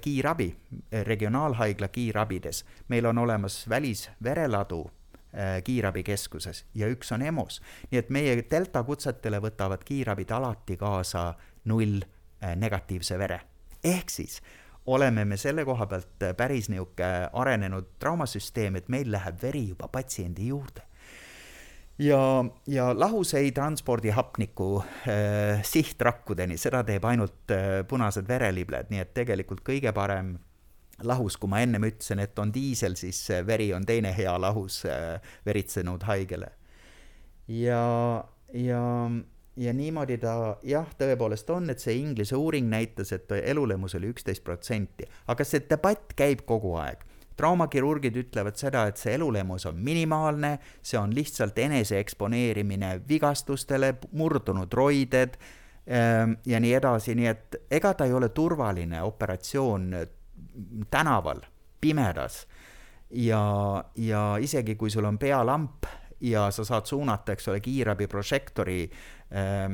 kiirabi, 0.00 0.48
regionaalhaigla 1.02 1.88
kiirabides, 1.88 2.64
meil 2.88 3.06
on 3.06 3.18
olemas 3.18 3.68
välisvereladu 3.68 4.80
äh, 4.86 5.62
kiirabikeskuses 5.64 6.64
ja 6.74 6.88
üks 6.88 7.12
on 7.12 7.22
EMO-s. 7.22 7.60
nii 7.90 8.00
et 8.00 8.10
meie 8.10 8.38
delta 8.50 8.82
kutsetele 8.82 9.42
võtavad 9.44 9.84
kiirabid 9.84 10.32
alati 10.32 10.76
kaasa 10.80 11.34
null 11.64 12.00
äh, 12.00 12.56
negatiivse 12.56 13.18
vere 13.18 13.40
ehk 13.84 14.10
siis 14.10 14.40
oleme 14.86 15.24
me 15.24 15.36
selle 15.36 15.64
koha 15.64 15.86
pealt 15.90 16.26
päris 16.36 16.70
niisugune 16.70 17.28
arenenud 17.32 17.96
traumasüsteem, 17.98 18.78
et 18.78 18.90
meil 18.92 19.10
läheb 19.12 19.40
veri 19.42 19.68
juba 19.70 19.88
patsiendi 19.92 20.48
juurde. 20.52 20.82
ja, 21.98 22.44
ja 22.66 22.90
lahus 22.98 23.34
ei 23.34 23.52
transpordi 23.52 24.10
hapnikku 24.12 24.70
äh, 24.82 25.62
sihtrakkudeni, 25.64 26.58
seda 26.60 26.84
teeb 26.84 27.04
ainult 27.04 27.54
äh, 27.54 27.82
punased 27.88 28.28
verelibled, 28.28 28.90
nii 28.90 29.00
et 29.00 29.14
tegelikult 29.14 29.64
kõige 29.64 29.92
parem 29.96 30.36
lahus, 31.02 31.36
kui 31.36 31.48
ma 31.52 31.60
ennem 31.60 31.84
ütlesin, 31.88 32.20
et 32.24 32.38
on 32.38 32.52
diisel, 32.52 32.96
siis 32.96 33.20
veri 33.46 33.72
on 33.76 33.84
teine 33.84 34.12
hea 34.16 34.36
lahus 34.40 34.84
äh, 34.88 35.16
veritsenud 35.46 36.04
haigele. 36.08 36.52
ja, 37.48 38.24
ja 38.52 38.82
ja 39.56 39.72
niimoodi 39.72 40.18
ta 40.20 40.56
jah, 40.66 40.88
tõepoolest 40.98 41.50
on, 41.54 41.70
et 41.72 41.82
see 41.82 41.96
Inglise 42.00 42.36
uuring 42.36 42.68
näitas, 42.70 43.12
et 43.16 43.32
elulemus 43.42 43.96
oli 43.98 44.10
üksteist 44.12 44.44
protsenti, 44.44 45.06
aga 45.32 45.44
see 45.44 45.64
debatt 45.70 46.14
käib 46.16 46.44
kogu 46.48 46.76
aeg. 46.80 47.04
Traumakirurgid 47.36 48.16
ütlevad 48.16 48.56
seda, 48.56 48.86
et 48.88 49.00
see 49.00 49.12
elulemus 49.16 49.66
on 49.68 49.80
minimaalne, 49.84 50.54
see 50.80 50.96
on 51.00 51.12
lihtsalt 51.14 51.58
enese 51.60 51.98
eksponeerimine 52.00 52.94
vigastustele, 53.08 53.92
murdunud 54.16 54.72
roided 54.72 55.36
ähm, 55.84 56.38
ja 56.48 56.60
nii 56.60 56.72
edasi, 56.78 57.16
nii 57.16 57.28
et 57.32 57.60
ega 57.70 57.92
ta 57.92 58.08
ei 58.08 58.16
ole 58.16 58.30
turvaline 58.32 59.02
operatsioon 59.04 59.92
tänaval, 60.90 61.44
pimedas. 61.80 62.46
ja, 63.10 63.84
ja 63.96 64.22
isegi 64.40 64.74
kui 64.74 64.90
sul 64.90 65.04
on 65.04 65.18
pealamp 65.18 65.86
ja 66.20 66.50
sa 66.50 66.64
saad 66.64 66.86
suunata, 66.86 67.32
eks 67.32 67.48
ole, 67.48 67.60
kiirabi 67.60 68.06
prožektori 68.06 68.80
ähm, 68.86 69.15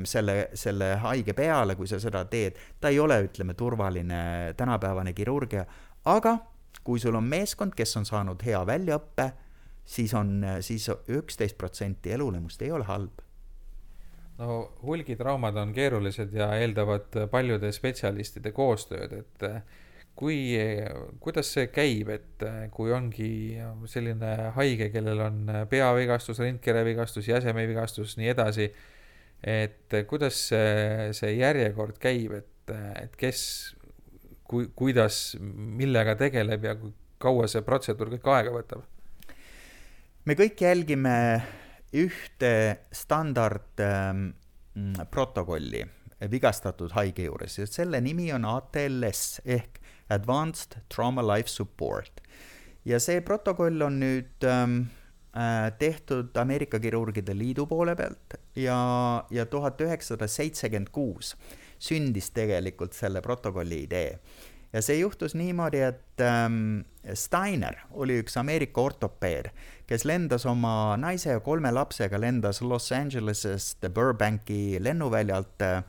selle, 0.08 0.36
selle 0.56 0.94
haige 1.02 1.34
peale, 1.36 1.74
kui 1.76 1.88
sa 1.90 1.98
seda 2.00 2.24
teed, 2.24 2.56
ta 2.80 2.88
ei 2.88 3.00
ole, 3.00 3.18
ütleme, 3.26 3.54
turvaline 3.54 4.54
tänapäevane 4.56 5.12
kirurgia, 5.12 5.66
aga 6.08 6.38
kui 6.84 7.00
sul 7.00 7.18
on 7.18 7.28
meeskond, 7.28 7.74
kes 7.76 7.96
on 8.00 8.08
saanud 8.08 8.42
hea 8.46 8.62
väljaõppe, 8.66 9.28
siis 9.84 10.14
on 10.14 10.40
siis, 10.60 10.88
siis 10.88 11.18
üksteist 11.18 11.58
protsenti 11.58 12.14
elulemust 12.16 12.62
ei 12.62 12.72
ole 12.72 12.88
halb. 12.88 13.20
No 14.40 14.72
hulgitraumad 14.82 15.56
on 15.60 15.74
keerulised 15.76 16.32
ja 16.34 16.48
eeldavad 16.56 17.12
paljude 17.30 17.68
spetsialistide 17.72 18.50
koostööd, 18.56 19.12
et 19.20 19.44
kui, 20.18 20.38
kuidas 21.20 21.52
see 21.54 21.68
käib, 21.72 22.10
et 22.12 22.44
äh, 22.46 22.64
kui 22.74 22.92
ongi 22.92 23.32
selline 23.90 24.32
haige, 24.56 24.90
kellel 24.94 25.20
on 25.24 25.52
peavigastus, 25.70 26.42
rindkerevigastus, 26.42 27.28
jäsemevigastus, 27.30 28.16
nii 28.20 28.32
edasi, 28.34 28.68
et 29.42 29.94
äh, 29.94 30.06
kuidas 30.08 30.38
see, 30.52 31.12
see 31.16 31.36
järjekord 31.36 31.98
käib, 32.02 32.36
et, 32.38 32.74
et 33.02 33.16
kes, 33.18 33.42
kui, 34.46 34.68
kuidas, 34.76 35.36
millega 35.40 36.16
tegeleb 36.20 36.68
ja 36.68 36.76
kui 36.78 36.94
kaua 37.22 37.48
see 37.50 37.62
protseduur 37.66 38.14
kõik 38.16 38.30
aega 38.36 38.54
võtab? 38.54 38.86
me 40.22 40.36
kõik 40.38 40.60
jälgime 40.62 41.16
ühte 41.98 42.52
standard 42.94 43.80
ähm, 43.82 44.28
protokolli 45.10 45.82
vigastatud 46.30 46.94
haige 46.94 47.26
juures 47.26 47.58
ja 47.58 47.66
selle 47.66 48.00
nimi 48.00 48.30
on 48.34 48.46
ATLS 48.46 49.42
ehk 49.44 49.80
Advanced 50.12 50.76
Trauma 50.92 51.24
Life 51.26 51.50
Support. 51.50 52.22
ja 52.84 53.00
see 53.00 53.20
protokoll 53.20 53.82
on 53.82 53.98
nüüd 54.02 54.46
ähm, 54.46 54.78
äh, 54.86 55.01
tehtud 55.78 56.36
Ameerika 56.36 56.76
Kirurgide 56.76 57.32
Liidu 57.32 57.64
poole 57.66 57.94
pealt 57.96 58.34
ja, 58.56 58.76
ja 59.32 59.46
tuhat 59.48 59.80
üheksasada 59.80 60.26
seitsekümmend 60.28 60.90
kuus 60.92 61.30
sündis 61.82 62.30
tegelikult 62.34 62.94
selle 62.96 63.22
protokolli 63.22 63.82
idee. 63.86 64.18
ja 64.72 64.80
see 64.82 64.98
juhtus 65.02 65.34
niimoodi, 65.36 65.82
et 65.84 66.22
ähm, 66.24 66.80
Steiner 67.14 67.76
oli 67.90 68.20
üks 68.22 68.38
Ameerika 68.40 68.80
ortopeed, 68.80 69.50
kes 69.86 70.06
lendas 70.08 70.46
oma 70.48 70.96
naise 70.96 71.34
ja 71.34 71.40
kolme 71.44 71.72
lapsega, 71.72 72.20
lendas 72.20 72.62
Los 72.62 72.88
Angelesest 72.92 73.84
Burbanki 73.94 74.78
lennuväljalt 74.80 75.64
äh, 75.66 75.82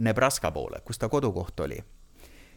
Nebraska 0.00 0.50
poole, 0.50 0.80
kus 0.84 0.98
ta 0.98 1.08
kodukoht 1.08 1.60
oli. 1.60 1.80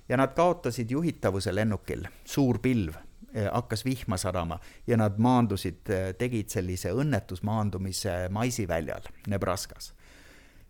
ja 0.09 0.17
nad 0.17 0.35
kaotasid 0.35 0.91
juhitavuse 0.91 1.55
lennukil, 1.55 2.07
suur 2.23 2.59
pilv 2.63 2.95
äh, 2.95 3.12
hakkas 3.51 3.85
vihma 3.85 4.17
sadama 4.17 4.59
ja 4.87 4.97
nad 4.97 5.17
maandusid, 5.17 5.89
äh, 5.89 6.11
tegid 6.17 6.49
sellise 6.53 6.91
õnnetusmaandumise 6.93 8.27
maisiväljal 8.29 9.09
Nebraskas. 9.27 9.93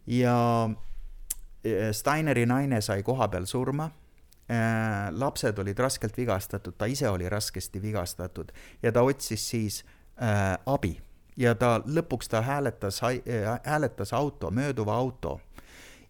ja 0.08 0.38
äh, 0.70 1.91
Steineri 1.91 2.46
naine 2.46 2.82
sai 2.82 3.03
kohapeal 3.03 3.46
surma 3.46 3.91
Äh, 4.50 5.08
lapsed 5.12 5.60
olid 5.60 5.79
raskelt 5.79 6.17
vigastatud, 6.17 6.75
ta 6.77 6.86
ise 6.86 7.08
oli 7.10 7.29
raskesti 7.29 7.82
vigastatud 7.82 8.51
ja 8.84 8.91
ta 8.91 9.01
otsis 9.01 9.50
siis 9.50 9.86
abi 10.65 10.98
ja 11.38 11.55
ta 11.55 11.77
lõpuks 11.79 12.27
ta 12.29 12.41
hääletas, 12.43 13.00
hääletas 13.63 14.12
auto, 14.13 14.51
mööduva 14.51 14.93
auto 15.00 15.39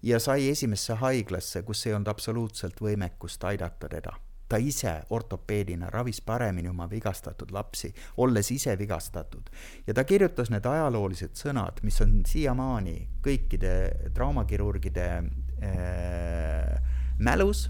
ja 0.02 0.20
sai 0.20 0.50
esimesse 0.50 0.94
haiglasse, 0.94 1.62
kus 1.62 1.86
ei 1.86 1.94
olnud 1.94 2.10
absoluutselt 2.12 2.82
võimekust 2.82 3.44
aidata 3.48 3.90
teda. 3.90 4.18
Ta 4.54 4.60
ise 4.62 4.92
ortopeedina 5.10 5.90
ravis 5.90 6.20
paremini 6.22 6.70
oma 6.70 6.86
vigastatud 6.90 7.50
lapsi, 7.52 7.90
olles 8.22 8.52
ise 8.54 8.76
vigastatud. 8.78 9.50
ja 9.88 9.94
ta 9.94 10.04
kirjutas 10.04 10.52
need 10.54 10.66
ajaloolised 10.70 11.34
sõnad, 11.40 11.82
mis 11.82 11.98
on 12.06 12.20
siiamaani 12.30 12.98
kõikide 13.26 13.74
traumakirurgide 14.14 15.08
äh, 15.18 16.78
mälus 17.18 17.70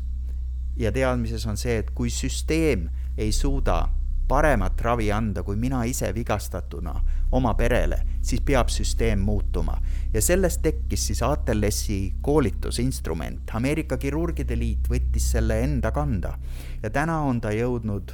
ja 0.75 0.91
teadmises 0.91 1.45
on 1.47 1.57
see, 1.57 1.77
et 1.79 1.93
kui 1.95 2.11
süsteem 2.11 2.89
ei 3.17 3.31
suuda 3.31 3.85
paremat 4.27 4.81
ravi 4.81 5.11
anda 5.11 5.43
kui 5.43 5.55
mina 5.55 5.85
ise 5.87 6.11
vigastatuna 6.15 6.95
oma 7.33 7.53
perele, 7.57 7.97
siis 8.21 8.41
peab 8.45 8.69
süsteem 8.69 9.19
muutuma. 9.19 9.77
ja 10.13 10.21
sellest 10.21 10.61
tekkis 10.61 11.07
siis 11.07 11.23
ATLS-i 11.23 12.13
koolitusinstrument. 12.21 13.49
Ameerika 13.53 13.97
Kirurgide 13.97 14.57
Liit 14.57 14.89
võttis 14.89 15.31
selle 15.31 15.59
enda 15.63 15.91
kanda 15.91 16.37
ja 16.83 16.89
täna 16.89 17.19
on 17.25 17.41
ta 17.41 17.51
jõudnud 17.51 18.13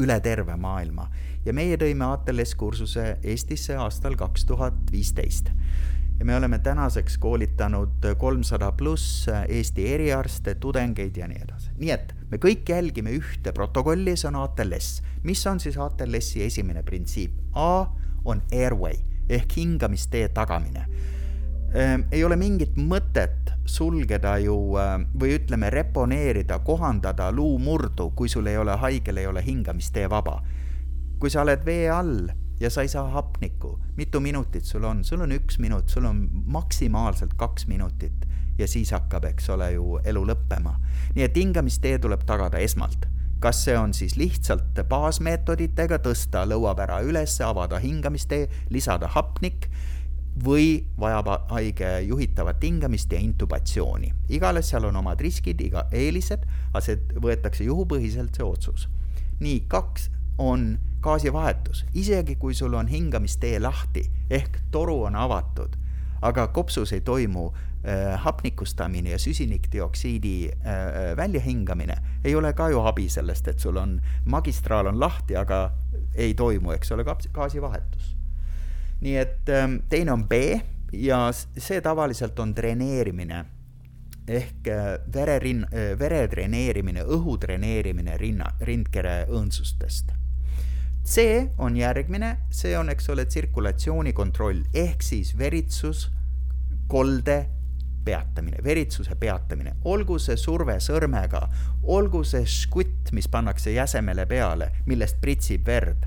üle 0.00 0.20
terve 0.20 0.56
maailma 0.56 1.10
ja 1.44 1.52
meie 1.52 1.76
tõime 1.76 2.06
ATLS 2.08 2.54
kursuse 2.56 3.18
Eestisse 3.22 3.76
aastal 3.76 4.16
kaks 4.16 4.44
tuhat 4.48 4.92
viisteist 4.92 5.52
ja 6.20 6.26
me 6.26 6.36
oleme 6.36 6.58
tänaseks 6.58 7.18
koolitanud 7.18 8.08
kolmsada 8.18 8.72
pluss 8.72 9.26
Eesti 9.48 9.86
eriarste, 9.94 10.54
tudengeid 10.54 11.16
ja 11.16 11.28
nii 11.28 11.40
edasi. 11.42 11.70
nii 11.78 11.90
et 11.90 12.12
me 12.30 12.36
kõik 12.36 12.68
jälgime 12.68 13.14
ühte 13.16 13.52
protokolli, 13.56 14.16
see 14.16 14.28
on 14.28 14.36
ATLS. 14.42 15.02
mis 15.24 15.46
on 15.46 15.60
siis 15.60 15.78
ATLS-i 15.78 16.44
esimene 16.44 16.82
printsiip? 16.82 17.32
A 17.54 17.86
on 18.24 18.42
airway 18.52 18.98
ehk 19.28 19.56
hingamistee 19.56 20.28
tagamine 20.28 20.86
ehm,. 21.74 22.08
ei 22.12 22.24
ole 22.24 22.36
mingit 22.36 22.76
mõtet 22.76 23.52
sulgeda 23.66 24.36
ju 24.42 24.56
ehm, 24.78 25.06
või 25.20 25.36
ütleme, 25.38 25.70
reponeerida, 25.70 26.58
kohandada 26.66 27.30
luumurdu, 27.32 28.10
kui 28.16 28.28
sul 28.28 28.46
ei 28.50 28.58
ole, 28.58 28.76
haigel 28.76 29.22
ei 29.22 29.26
ole 29.26 29.44
hingamistee 29.46 30.10
vaba. 30.10 30.42
kui 31.20 31.30
sa 31.30 31.42
oled 31.42 31.64
vee 31.64 31.90
all 31.90 32.30
ja 32.60 32.70
sa 32.70 32.82
ei 32.82 32.88
saa 32.88 33.08
hapnikku. 33.08 33.78
mitu 33.96 34.20
minutit 34.20 34.64
sul 34.64 34.84
on, 34.84 35.04
sul 35.04 35.20
on 35.20 35.32
üks 35.32 35.58
minut, 35.58 35.88
sul 35.88 36.04
on 36.04 36.28
maksimaalselt 36.46 37.34
kaks 37.34 37.66
minutit 37.66 38.26
ja 38.58 38.68
siis 38.68 38.90
hakkab, 38.92 39.24
eks 39.24 39.50
ole 39.50 39.72
ju, 39.72 40.00
elu 40.04 40.24
lõppema. 40.26 40.76
nii 41.14 41.24
et 41.24 41.36
hingamistee 41.36 41.98
tuleb 41.98 42.24
tagada 42.26 42.58
esmalt. 42.58 43.06
Kas 43.40 43.64
see 43.64 43.76
on 43.78 43.94
siis 43.96 44.16
lihtsalt 44.20 44.82
baasmeetoditega 44.88 46.00
tõsta 46.04 46.44
lõuapära 46.48 47.00
üles, 47.06 47.38
avada 47.40 47.80
hingamistee, 47.80 48.48
lisada 48.70 49.08
hapnik 49.08 49.70
või 50.44 50.84
vajab 51.00 51.30
haige 51.50 52.00
juhitavat 52.06 52.62
hingamist 52.62 53.12
ja 53.12 53.18
intubatsiooni. 53.18 54.12
igale 54.28 54.62
seal 54.62 54.84
on 54.84 54.96
omad 54.96 55.20
riskid, 55.20 55.60
iga 55.60 55.86
eelised, 55.92 56.46
aga 56.70 56.84
see 56.84 57.00
võetakse 57.16 57.64
juhupõhiselt, 57.64 58.36
see 58.36 58.44
otsus. 58.44 58.88
nii, 59.40 59.64
kaks 59.68 60.10
on 60.38 60.78
gaasivahetus, 61.00 61.84
isegi 61.94 62.36
kui 62.36 62.54
sul 62.54 62.74
on 62.74 62.88
hingamistee 62.88 63.58
lahti 63.60 64.04
ehk 64.30 64.60
toru 64.70 65.02
on 65.08 65.16
avatud, 65.16 65.76
aga 66.22 66.46
kopsus 66.48 66.92
ei 66.92 67.00
toimu 67.00 67.50
hapnikustamine 68.20 69.10
ja 69.10 69.18
süsinikdioksiidi 69.18 70.50
äh, 70.52 71.16
väljahingamine, 71.16 71.96
ei 72.24 72.34
ole 72.34 72.52
ka 72.52 72.68
ju 72.68 72.80
abi 72.84 73.08
sellest, 73.08 73.48
et 73.48 73.58
sul 73.58 73.76
on, 73.76 74.00
magistraal 74.24 74.86
on 74.86 75.00
lahti, 75.00 75.36
aga 75.36 75.70
ei 76.14 76.34
toimu, 76.34 76.74
eks 76.76 76.92
ole, 76.92 77.04
gaasivahetus. 77.32 78.16
nii 79.00 79.16
et 79.16 79.48
ähm, 79.48 79.76
teine 79.88 80.12
on 80.12 80.28
B 80.28 80.32
ja 80.92 81.30
see 81.32 81.80
tavaliselt 81.80 82.38
on 82.38 82.56
dreneerimine. 82.56 83.44
Ehk 84.28 84.68
äh, 84.68 84.98
vererin-, 85.14 85.64
äh, 85.72 85.98
vere 85.98 86.26
dreneerimine, 86.30 87.02
õhu 87.02 87.38
dreneerimine 87.40 88.16
rinna, 88.20 88.52
rindkere 88.60 89.24
õõnsustest. 89.30 90.12
C 91.04 91.24
on 91.58 91.76
järgmine, 91.76 92.36
see 92.50 92.76
on, 92.78 92.92
eks 92.92 93.08
ole, 93.08 93.24
tsirkulatsiooni 93.24 94.12
kontroll 94.12 94.60
ehk 94.74 95.02
siis 95.02 95.32
veritsus, 95.38 96.10
kolde 96.86 97.46
peatamine, 98.04 98.58
veritsuse 98.64 99.14
peatamine, 99.20 99.74
olgu 99.84 100.18
see 100.18 100.36
surve 100.40 100.78
sõrmega, 100.80 101.42
olgu 101.82 102.22
see 102.24 102.46
škutt, 102.46 103.12
mis 103.16 103.28
pannakse 103.28 103.74
jäsemele 103.74 104.26
peale, 104.30 104.70
millest 104.86 105.20
pritsib 105.20 105.66
verd, 105.66 106.06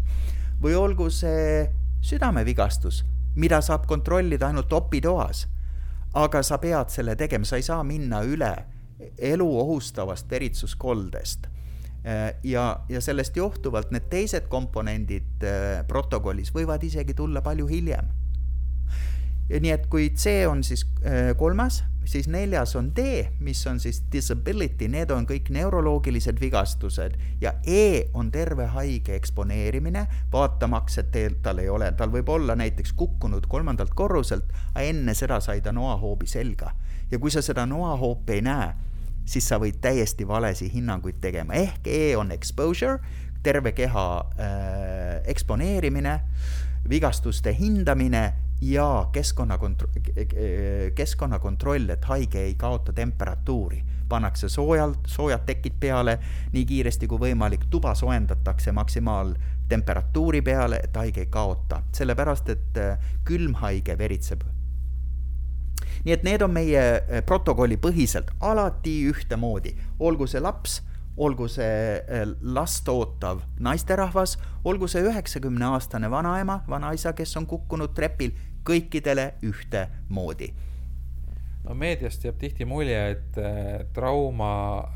või 0.61 0.75
olgu 0.79 1.09
see 1.13 1.63
südamevigastus, 2.03 3.03
mida 3.35 3.61
saab 3.61 3.87
kontrollida 3.87 4.47
ainult 4.51 4.73
opitoas. 4.73 5.47
aga 6.13 6.43
sa 6.43 6.59
pead 6.61 6.89
selle 6.93 7.15
tegema, 7.15 7.45
sa 7.45 7.57
ei 7.57 7.63
saa 7.65 7.83
minna 7.83 8.21
üle 8.21 8.53
elu 9.17 9.47
ohustavast 9.59 10.29
veritsuskoldest 10.29 11.47
Äh, 12.05 12.35
ja, 12.43 12.79
ja 12.89 12.99
sellest 13.01 13.37
johtuvalt 13.39 13.93
need 13.95 14.09
teised 14.11 14.49
komponendid 14.51 15.45
äh, 15.47 15.85
protokollis 15.87 16.49
võivad 16.51 16.83
isegi 16.83 17.15
tulla 17.15 17.39
palju 17.41 17.69
hiljem. 17.69 18.09
Nii 19.49 19.73
et 19.73 19.87
kui 19.91 20.11
C 20.15 20.45
on 20.47 20.63
siis 20.63 20.85
äh, 21.03 21.33
kolmas, 21.37 21.83
siis 22.05 22.27
neljas 22.27 22.75
on 22.75 22.91
D, 22.95 23.25
mis 23.39 23.67
on 23.67 23.79
siis 23.79 24.01
disability, 24.11 24.87
need 24.91 25.11
on 25.11 25.27
kõik 25.27 25.49
neuroloogilised 25.53 26.39
vigastused. 26.41 27.17
Ja 27.41 27.53
E 27.67 28.09
on 28.13 28.31
terve 28.31 28.67
haige 28.73 29.15
eksponeerimine, 29.15 30.05
vaatamaks, 30.31 30.97
et 31.01 31.11
teil, 31.11 31.37
tal 31.43 31.59
ei 31.63 31.69
ole, 31.69 31.91
tal 31.97 32.11
võib 32.13 32.29
olla 32.29 32.55
näiteks 32.59 32.93
kukkunud 32.99 33.47
kolmandalt 33.51 33.93
korruselt, 33.95 34.51
aga 34.73 34.87
enne 34.89 35.15
seda 35.17 35.39
sai 35.43 35.61
ta 35.61 35.71
noahoobi 35.75 36.27
selga. 36.27 36.73
ja 37.11 37.19
kui 37.19 37.31
sa 37.31 37.41
seda 37.45 37.65
noahoopi 37.69 38.33
ei 38.33 38.41
näe, 38.41 38.71
siis 39.25 39.47
sa 39.47 39.59
võid 39.61 39.77
täiesti 39.81 40.27
valesi 40.27 40.71
hinnanguid 40.73 41.19
tegema, 41.21 41.53
ehk 41.53 41.87
E 41.87 42.15
on 42.17 42.31
exposure, 42.31 42.99
terve 43.43 43.71
keha 43.71 44.05
äh, 44.39 45.21
eksponeerimine, 45.29 46.19
vigastuste 46.89 47.53
hindamine 47.55 48.33
ja 48.61 49.09
keskkonnakontr-, 49.11 49.89
keskkonnakontroll, 50.95 51.89
et 51.89 52.05
haige 52.05 52.39
ei 52.39 52.55
kaota 52.55 52.93
temperatuuri. 52.93 53.83
pannakse 54.09 54.49
soojalt, 54.49 54.99
soojad 55.07 55.41
tekid 55.45 55.73
peale 55.79 56.19
nii 56.51 56.65
kiiresti 56.65 57.07
kui 57.07 57.17
võimalik, 57.17 57.63
tuba 57.69 57.95
soojendatakse 57.95 58.71
maksimaaltemperatuuri 58.71 60.41
peale, 60.41 60.79
et 60.83 60.95
haige 60.95 61.21
ei 61.21 61.25
kaota, 61.25 61.81
sellepärast 61.91 62.49
et 62.49 62.77
äh, 62.77 62.99
külmhaige 63.23 63.97
veritseb. 63.97 64.43
Nii 66.03 66.13
et 66.13 66.23
need 66.23 66.41
on 66.43 66.51
meie 66.51 66.81
eh, 66.83 67.21
protokolli 67.25 67.77
põhiselt 67.81 68.31
alati 68.43 68.95
ühtemoodi, 69.09 69.73
olgu 69.99 70.27
see 70.27 70.41
laps, 70.43 70.81
olgu 71.17 71.47
see 71.51 71.99
eh, 72.01 72.25
last 72.41 72.89
ootav 72.89 73.43
naisterahvas, 73.59 74.37
olgu 74.65 74.87
see 74.87 75.03
üheksakümne 75.05 75.65
aastane 75.75 76.09
vanaema, 76.11 76.63
vanaisa, 76.69 77.13
kes 77.13 77.37
on 77.37 77.47
kukkunud 77.49 77.93
trepil, 77.93 78.33
kõikidele 78.65 79.33
ühtemoodi 79.43 80.53
no 81.63 81.75
meediast 81.77 82.25
jääb 82.27 82.39
tihti 82.41 82.67
mulje, 82.67 82.99
et 83.15 83.37
äh, 83.39 83.85
trauma 83.95 84.53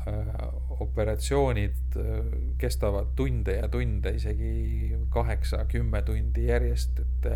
äh, 0.08 0.26
operatsioonid 0.84 1.96
äh, 1.96 2.18
kestavad 2.60 3.14
tunde 3.16 3.58
ja 3.58 3.68
tunde, 3.72 4.12
isegi 4.18 4.98
kaheksa, 5.12 5.64
kümme 5.70 6.02
tundi 6.06 6.48
järjest, 6.50 7.00
et 7.04 7.30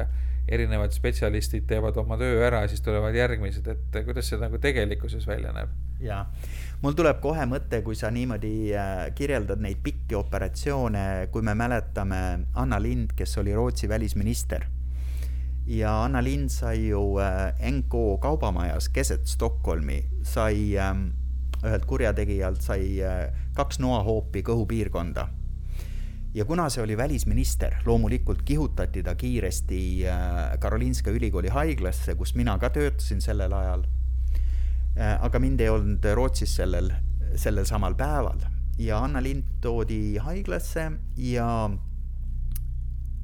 erinevad 0.52 0.92
spetsialistid 0.92 1.68
teevad 1.70 1.96
oma 2.02 2.18
töö 2.20 2.42
ära, 2.44 2.64
siis 2.68 2.82
tulevad 2.84 3.14
järgmised, 3.16 3.68
et 3.72 4.02
kuidas 4.04 4.28
see 4.28 4.40
nagu 4.42 4.58
tegelikkuses 4.60 5.26
välja 5.28 5.54
näeb? 5.54 5.72
jaa, 6.02 6.24
mul 6.82 6.96
tuleb 6.98 7.20
kohe 7.22 7.44
mõte, 7.46 7.82
kui 7.86 7.94
sa 7.98 8.10
niimoodi 8.10 8.72
äh, 8.74 9.08
kirjeldad 9.14 9.62
neid 9.62 9.82
pikki 9.84 10.16
operatsioone, 10.18 11.28
kui 11.32 11.42
me 11.46 11.54
mäletame 11.58 12.22
Anna 12.58 12.80
Lind, 12.82 13.14
kes 13.16 13.38
oli 13.38 13.54
Rootsi 13.54 13.88
välisminister 13.88 14.66
ja 15.66 15.92
Anna 16.04 16.22
Lind 16.22 16.50
sai 16.50 16.88
ju 16.88 17.02
äh, 17.22 17.52
NK 17.70 18.18
kaubamajas 18.22 18.90
keset 18.90 19.26
Stockholmi, 19.30 20.00
sai 20.26 20.74
ähm, 20.78 21.12
ühelt 21.62 21.86
kurjategijalt 21.86 22.62
sai 22.62 22.98
kaks 23.54 23.78
noahoopi 23.78 24.42
kõhupiirkonda 24.42 25.28
ja 26.34 26.44
kuna 26.48 26.66
see 26.72 26.82
oli 26.82 26.96
välisminister, 26.96 27.76
loomulikult 27.86 28.42
kihutati 28.42 29.02
ta 29.06 29.14
kiiresti 29.14 29.80
Karolinska 30.58 31.14
ülikooli 31.14 31.52
haiglasse, 31.52 32.16
kus 32.18 32.34
mina 32.34 32.58
ka 32.58 32.70
töötasin 32.74 33.20
sellel 33.20 33.52
ajal. 33.52 33.84
Aga 34.96 35.38
mind 35.40 35.60
ei 35.60 35.68
olnud 35.72 36.04
Rootsis 36.14 36.56
sellel, 36.56 36.90
sellel 37.40 37.64
samal 37.64 37.94
päeval 37.96 38.42
ja 38.78 38.98
Anna 39.04 39.22
Lind 39.22 39.44
toodi 39.60 40.16
haiglasse 40.16 40.92
ja 41.16 41.70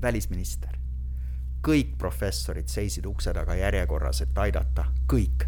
välisminister. 0.03 0.79
kõik 1.69 1.97
professorid 1.99 2.69
seisid 2.71 3.07
ukse 3.07 3.33
taga 3.35 3.57
järjekorras, 3.59 4.21
et 4.23 4.39
aidata, 4.39 4.85
kõik. 5.13 5.47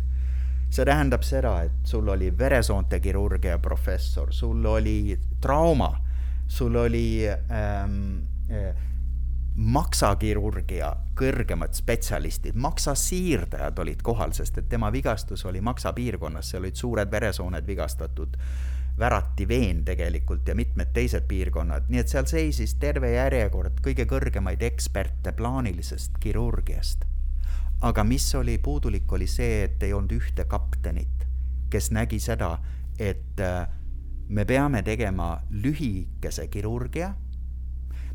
see 0.70 0.85
tähendab 0.85 1.22
seda, 1.22 1.62
et 1.62 1.87
sul 1.87 2.09
oli 2.09 2.38
veresoonte 2.38 3.00
kirurgia 3.00 3.59
professor, 3.59 4.33
sul 4.33 4.66
oli 4.66 5.18
trauma, 5.40 6.00
sul 6.48 6.76
oli 6.76 7.28
ähm, 7.28 8.18
äh, 8.50 8.76
maksakirurgia 9.56 10.92
kõrgemad 11.18 11.74
spetsialistid, 11.74 12.54
maksasiirdajad 12.54 13.78
olid 13.82 14.02
kohal, 14.02 14.32
sest 14.32 14.58
et 14.58 14.68
tema 14.68 14.92
vigastus 14.92 15.44
oli 15.44 15.60
maksapiirkonnas, 15.60 16.50
seal 16.50 16.62
olid 16.62 16.78
suured 16.78 17.10
veresooned 17.10 17.66
vigastatud 17.66 18.36
Värati 19.00 19.48
veen 19.48 19.84
tegelikult 19.84 20.48
ja 20.48 20.54
mitmed 20.54 20.90
teised 20.92 21.24
piirkonnad, 21.28 21.86
nii 21.88 22.02
et 22.02 22.10
seal 22.12 22.26
seisis 22.28 22.74
terve 22.82 23.14
järjekord 23.14 23.78
kõige 23.80 24.04
kõrgemaid 24.04 24.60
eksperte 24.66 25.32
plaanilisest 25.32 26.18
kirurgiast. 26.20 27.06
aga 27.80 28.04
mis 28.04 28.34
oli 28.34 28.58
puudulik, 28.58 29.12
oli 29.12 29.26
see, 29.26 29.62
et 29.64 29.82
ei 29.82 29.92
olnud 29.96 30.12
ühte 30.12 30.44
kaptenit, 30.44 31.24
kes 31.70 31.90
nägi 31.90 32.18
seda, 32.20 32.58
et 32.98 33.40
äh, 33.40 33.68
me 34.28 34.44
peame 34.44 34.82
tegema 34.82 35.40
lühikese 35.50 36.46
kirurgia, 36.48 37.14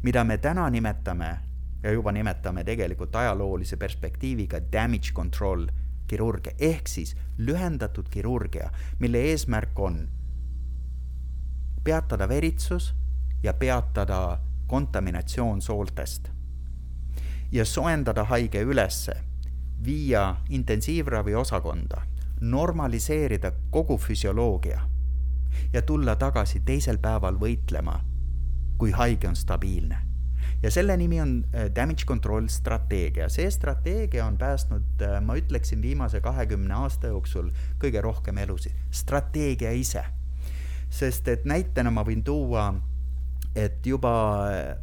mida 0.06 0.24
me 0.24 0.38
täna 0.38 0.70
nimetame 0.70 1.38
ja 1.84 1.92
juba 1.92 2.12
nimetame 2.12 2.64
tegelikult 2.64 3.16
ajaloolise 3.16 3.78
perspektiiviga 3.78 4.60
damage 4.72 5.12
control 5.14 5.66
kirurgia 6.08 6.54
ehk 6.60 6.88
siis 6.88 7.16
lühendatud 7.38 8.06
kirurgia, 8.14 8.70
mille 9.00 9.18
eesmärk 9.18 9.80
on 9.80 9.98
peatada 11.84 12.30
veritsus 12.30 12.94
ja 13.44 13.54
peatada 13.54 14.40
kontaminatsioon 14.68 15.62
sooltest. 15.62 16.30
ja 17.52 17.66
soojendada 17.66 18.24
haige 18.24 18.62
ülesse, 18.62 19.14
viia 19.86 20.36
intensiivravi 20.50 21.36
osakonda, 21.36 22.02
normaliseerida 22.42 23.52
kogu 23.70 23.98
füsioloogia 23.98 24.82
ja 25.74 25.82
tulla 25.82 26.16
tagasi 26.16 26.60
teisel 26.60 26.98
päeval 26.98 27.40
võitlema, 27.40 28.04
kui 28.78 28.92
haige 28.92 29.28
on 29.28 29.36
stabiilne 29.36 29.98
ja 30.64 30.72
selle 30.72 30.98
nimi 30.98 31.22
on 31.22 31.38
äh, 31.54 31.70
damage 31.76 32.06
control 32.06 32.48
strateegia. 32.48 33.30
see 33.30 33.52
strateegia 33.52 34.26
on 34.26 34.38
päästnud, 34.38 35.02
äh, 35.02 35.22
ma 35.22 35.36
ütleksin, 35.36 35.82
viimase 35.82 36.22
kahekümne 36.22 36.74
aasta 36.74 37.08
jooksul 37.08 37.52
kõige 37.82 38.02
rohkem 38.02 38.38
elusid. 38.38 38.76
strateegia 38.92 39.72
ise 39.72 40.06
sest 40.96 41.28
et 41.32 41.46
näitena 41.48 41.92
ma 41.92 42.04
võin 42.08 42.22
tuua, 42.24 42.70
et 43.56 43.86
juba 43.88 44.12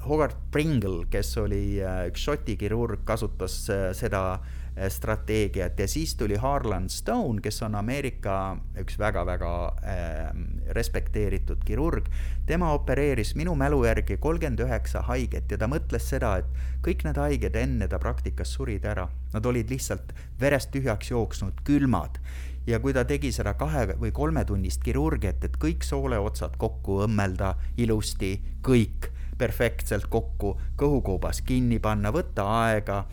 Howard 0.06 0.36
Pringle, 0.52 1.06
kes 1.12 1.34
oli 1.40 1.80
äh, 1.80 2.06
üks 2.10 2.24
Šoti 2.26 2.56
kirurg, 2.60 3.04
kasutas 3.08 3.56
äh, 3.72 3.90
seda 3.96 4.22
äh, 4.34 4.61
strateegiat 4.88 5.78
ja 5.78 5.88
siis 5.88 6.14
tuli 6.16 6.36
Harlan 6.40 6.88
Stone, 6.90 7.40
kes 7.44 7.62
on 7.62 7.74
Ameerika 7.74 8.56
üks 8.80 8.96
väga-väga 8.98 9.50
äh, 9.68 10.30
respekteeritud 10.72 11.64
kirurg. 11.64 12.08
tema 12.46 12.72
opereeris 12.72 13.34
minu 13.36 13.54
mälu 13.54 13.84
järgi 13.84 14.16
kolmkümmend 14.16 14.60
üheksa 14.64 15.02
haiget 15.02 15.50
ja 15.50 15.58
ta 15.58 15.68
mõtles 15.68 16.08
seda, 16.08 16.36
et 16.40 16.46
kõik 16.82 17.04
need 17.04 17.20
haiged 17.20 17.56
enne 17.56 17.88
ta 17.88 17.98
praktikas 17.98 18.54
surid 18.56 18.84
ära. 18.84 19.08
Nad 19.32 19.46
olid 19.46 19.70
lihtsalt 19.70 20.14
verest 20.40 20.72
tühjaks 20.72 21.10
jooksnud, 21.10 21.60
külmad 21.64 22.18
ja 22.66 22.80
kui 22.80 22.94
ta 22.94 23.04
tegi 23.04 23.32
seda 23.32 23.54
kahe 23.58 23.86
või 23.98 24.12
kolmetunnist 24.14 24.82
kirurgiat, 24.84 25.44
et 25.44 25.58
kõik 25.60 25.84
sooleotsad 25.84 26.56
kokku 26.58 27.02
õmmelda 27.06 27.56
ilusti, 27.76 28.38
kõik 28.62 29.10
perfektselt 29.38 30.06
kokku, 30.10 30.56
kõhukoobas 30.78 31.42
kinni 31.46 31.80
panna, 31.82 32.12
võtta 32.14 32.46
aega, 32.62 33.04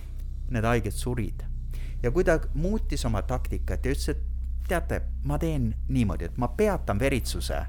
need 0.54 0.66
haiged 0.66 0.94
surid. 0.96 1.49
Ja 2.04 2.12
kui 2.12 2.24
ta 2.24 2.40
muutis 2.54 3.06
oma 3.06 3.22
taktikat 3.22 3.86
ja 3.86 3.92
ütles, 3.92 4.10
et 4.10 4.24
teate, 4.70 5.02
ma 5.26 5.38
teen 5.42 5.74
niimoodi, 5.90 6.30
et 6.30 6.38
ma 6.38 6.48
peatan 6.48 7.00
veritsuse, 7.00 7.60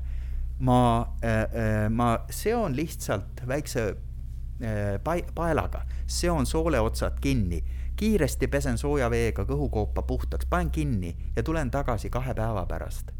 ma 0.60 0.80
äh,, 1.24 1.42
äh, 1.42 1.90
ma 1.90 2.12
seon 2.30 2.76
lihtsalt 2.76 3.42
väikse 3.48 3.86
äh, 3.90 4.96
paelaga, 5.34 5.84
seon 6.06 6.46
sooleotsad 6.46 7.20
kinni 7.20 7.62
kiiresti 8.00 8.48
pesen 8.48 8.78
sooja 8.78 9.10
veega 9.12 9.44
kõhukoopa 9.44 10.02
puhtaks, 10.08 10.46
panen 10.48 10.70
kinni 10.72 11.10
ja 11.36 11.42
tulen 11.44 11.70
tagasi 11.70 12.10
kahe 12.10 12.34
päeva 12.34 12.66
pärast. 12.66 13.12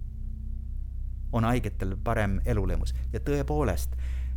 on 1.33 1.45
haigetel 1.45 1.93
parem 2.05 2.41
elulemus 2.45 2.95
ja 3.13 3.21
tõepoolest, 3.21 3.93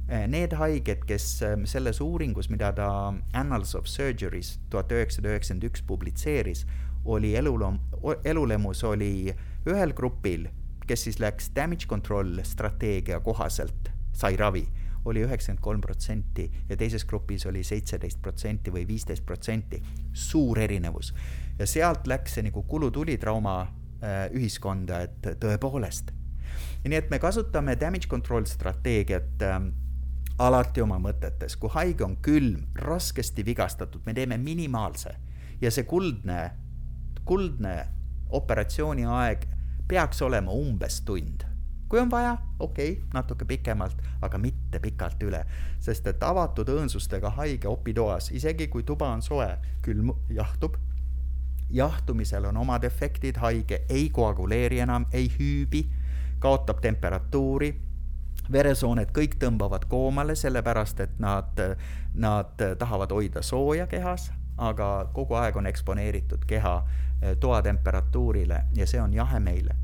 need 0.08 0.54
haiged, 0.60 1.06
kes 1.08 1.28
eh, 1.42 1.56
selles 1.70 2.02
uuringus, 2.04 2.50
mida 2.52 2.74
ta 2.76 3.13
Annals 3.34 3.76
of 3.76 3.88
Surgery's 3.88 4.58
tuhat 4.70 4.92
üheksasada 4.92 5.32
üheksakümmend 5.32 5.70
üks 5.70 5.84
publitseeris, 5.88 6.66
oli 7.06 7.34
elulom-, 7.39 7.80
elulemus 8.24 8.84
oli 8.84 9.34
ühel 9.68 9.94
grupil, 9.96 10.48
kes 10.88 11.08
siis 11.08 11.20
läks 11.24 11.52
damage 11.56 11.88
control 11.88 12.39
strateegia 12.44 13.20
kohaselt, 13.24 13.92
sai 14.13 14.36
ravi 14.39 14.66
oli 15.06 15.24
üheksakümmend 15.24 15.63
kolm 15.63 15.82
protsenti 15.84 16.46
ja 16.70 16.78
teises 16.80 17.06
grupis 17.06 17.46
oli 17.46 17.63
seitseteist 17.63 18.22
protsenti 18.24 18.72
või 18.72 18.86
viisteist 18.88 19.26
protsenti. 19.26 19.82
suur 20.13 20.60
erinevus 20.60 21.13
ja 21.60 21.66
sealt 21.68 22.08
läks 22.08 22.38
see 22.38 22.44
nagu 22.44 22.63
kulu-tuli 22.63 23.18
trauma 23.18 23.62
äh, 23.63 24.30
ühiskonda, 24.32 25.02
et 25.02 25.28
tõepoolest. 25.39 26.12
nii 26.84 26.98
et 26.98 27.10
me 27.10 27.20
kasutame 27.20 27.76
damage 27.80 28.08
control 28.08 28.46
strateegiat 28.46 29.44
alati 30.39 30.82
oma 30.82 30.98
mõtetes, 31.02 31.56
kui 31.60 31.69
haige 31.74 32.06
on 32.06 32.17
külm, 32.22 32.65
raskesti 32.76 33.46
vigastatud, 33.46 34.02
me 34.06 34.13
teeme 34.13 34.38
minimaalse. 34.38 35.15
Ja 35.62 35.72
see 35.72 35.86
kuldne, 35.88 36.52
kuldne 37.26 37.76
operatsiooni 38.34 39.06
aeg 39.06 39.46
peaks 39.88 40.22
olema 40.22 40.52
umbes 40.52 41.02
tund. 41.06 41.46
Kui 41.89 42.00
on 42.02 42.10
vaja, 42.10 42.38
okei 42.60 42.91
okay,, 42.91 43.04
natuke 43.13 43.46
pikemalt, 43.46 44.00
aga 44.26 44.38
mitte 44.41 44.80
pikalt 44.82 45.22
üle, 45.24 45.43
sest 45.80 46.08
et 46.10 46.24
avatud 46.26 46.69
õõnsustega 46.74 47.30
haige 47.38 47.69
opitoas, 47.69 48.32
isegi 48.34 48.67
kui 48.67 48.84
tuba 48.84 49.12
on 49.13 49.22
soe, 49.22 49.52
külm 49.86 50.10
jahtub. 50.30 50.80
jahtumisel 51.74 52.46
on 52.46 52.58
omad 52.58 52.84
efektid, 52.84 53.38
haige 53.38 53.86
ei 53.89 54.10
koaguleeri 54.10 54.80
enam, 54.80 55.06
ei 55.13 55.30
hüübi, 55.39 55.86
kaotab 56.39 56.82
temperatuuri 56.82 57.92
veresooned 58.51 59.12
kõik 59.15 59.38
tõmbavad 59.39 59.88
koomale, 59.89 60.36
sellepärast 60.36 60.99
et 60.99 61.19
nad, 61.19 61.60
nad 62.13 62.63
tahavad 62.79 63.12
hoida 63.12 63.41
sooja 63.41 63.88
kehas, 63.88 64.32
aga 64.58 65.10
kogu 65.13 65.38
aeg 65.39 65.58
on 65.58 65.67
eksponeeritud 65.67 66.45
keha 66.47 66.73
eh, 66.84 67.36
toatemperatuurile 67.39 68.63
ja 68.75 68.88
see 68.88 69.01
on 69.01 69.13
jahe 69.13 69.39
meile. 69.39 69.75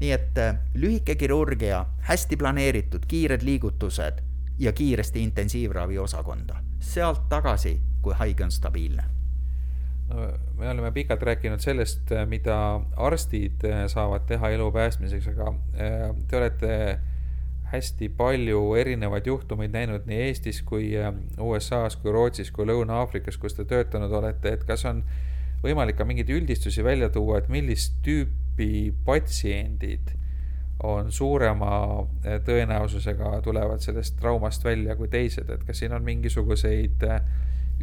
Nii 0.00 0.10
et 0.14 0.38
äh, 0.38 0.58
lühike 0.74 1.14
kirurgia, 1.18 1.84
hästi 2.06 2.36
planeeritud, 2.36 3.06
kiired 3.08 3.42
liigutused 3.42 4.22
ja 4.58 4.72
kiiresti 4.72 5.22
intensiivravi 5.22 5.98
osakonda, 5.98 6.60
sealt 6.80 7.28
tagasi, 7.28 7.80
kui 8.02 8.14
haige 8.14 8.44
on 8.44 8.50
stabiilne. 8.54 9.04
No 10.08 10.28
me 10.56 10.70
oleme 10.70 10.92
pikalt 10.92 11.22
rääkinud 11.22 11.60
sellest, 11.60 12.12
äh, 12.12 12.26
mida 12.26 12.80
arstid 12.96 13.66
saavad 13.86 14.26
teha 14.26 14.50
elu 14.54 14.70
päästmiseks, 14.72 15.28
aga 15.34 15.54
te 16.28 16.36
olete 16.36 16.98
hästi 17.72 18.08
palju 18.16 18.74
erinevaid 18.80 19.26
juhtumeid 19.28 19.74
näinud 19.74 20.06
nii 20.08 20.20
Eestis 20.28 20.62
kui 20.64 20.92
USA-s 21.38 21.98
kui 22.00 22.12
Rootsis 22.12 22.50
kui 22.54 22.64
Lõuna-Aafrikas, 22.68 23.36
kus 23.40 23.56
te 23.56 23.66
töötanud 23.68 24.12
olete, 24.12 24.54
et 24.56 24.64
kas 24.68 24.86
on 24.88 25.02
võimalik 25.62 25.98
ka 25.98 26.06
mingeid 26.08 26.30
üldistusi 26.32 26.84
välja 26.84 27.10
tuua, 27.12 27.42
et 27.42 27.50
millist 27.52 27.98
tüüpi 28.06 28.94
patsiendid 29.04 30.14
on 30.86 31.12
suurema 31.12 31.72
eh, 32.22 32.38
tõenäosusega 32.46 33.40
tulevad 33.42 33.82
sellest 33.82 34.16
traumast 34.20 34.64
välja 34.64 34.96
kui 34.96 35.10
teised, 35.10 35.50
et 35.50 35.66
kas 35.66 35.82
siin 35.82 35.92
on 35.92 36.06
mingisuguseid 36.06 37.04
eh, 37.04 37.20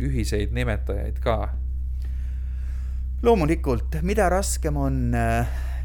ühiseid 0.07 0.55
nimetajaid 0.55 1.21
ka? 1.23 1.37
loomulikult, 3.25 3.99
mida 4.05 4.27
raskem 4.29 4.75
on 4.77 4.97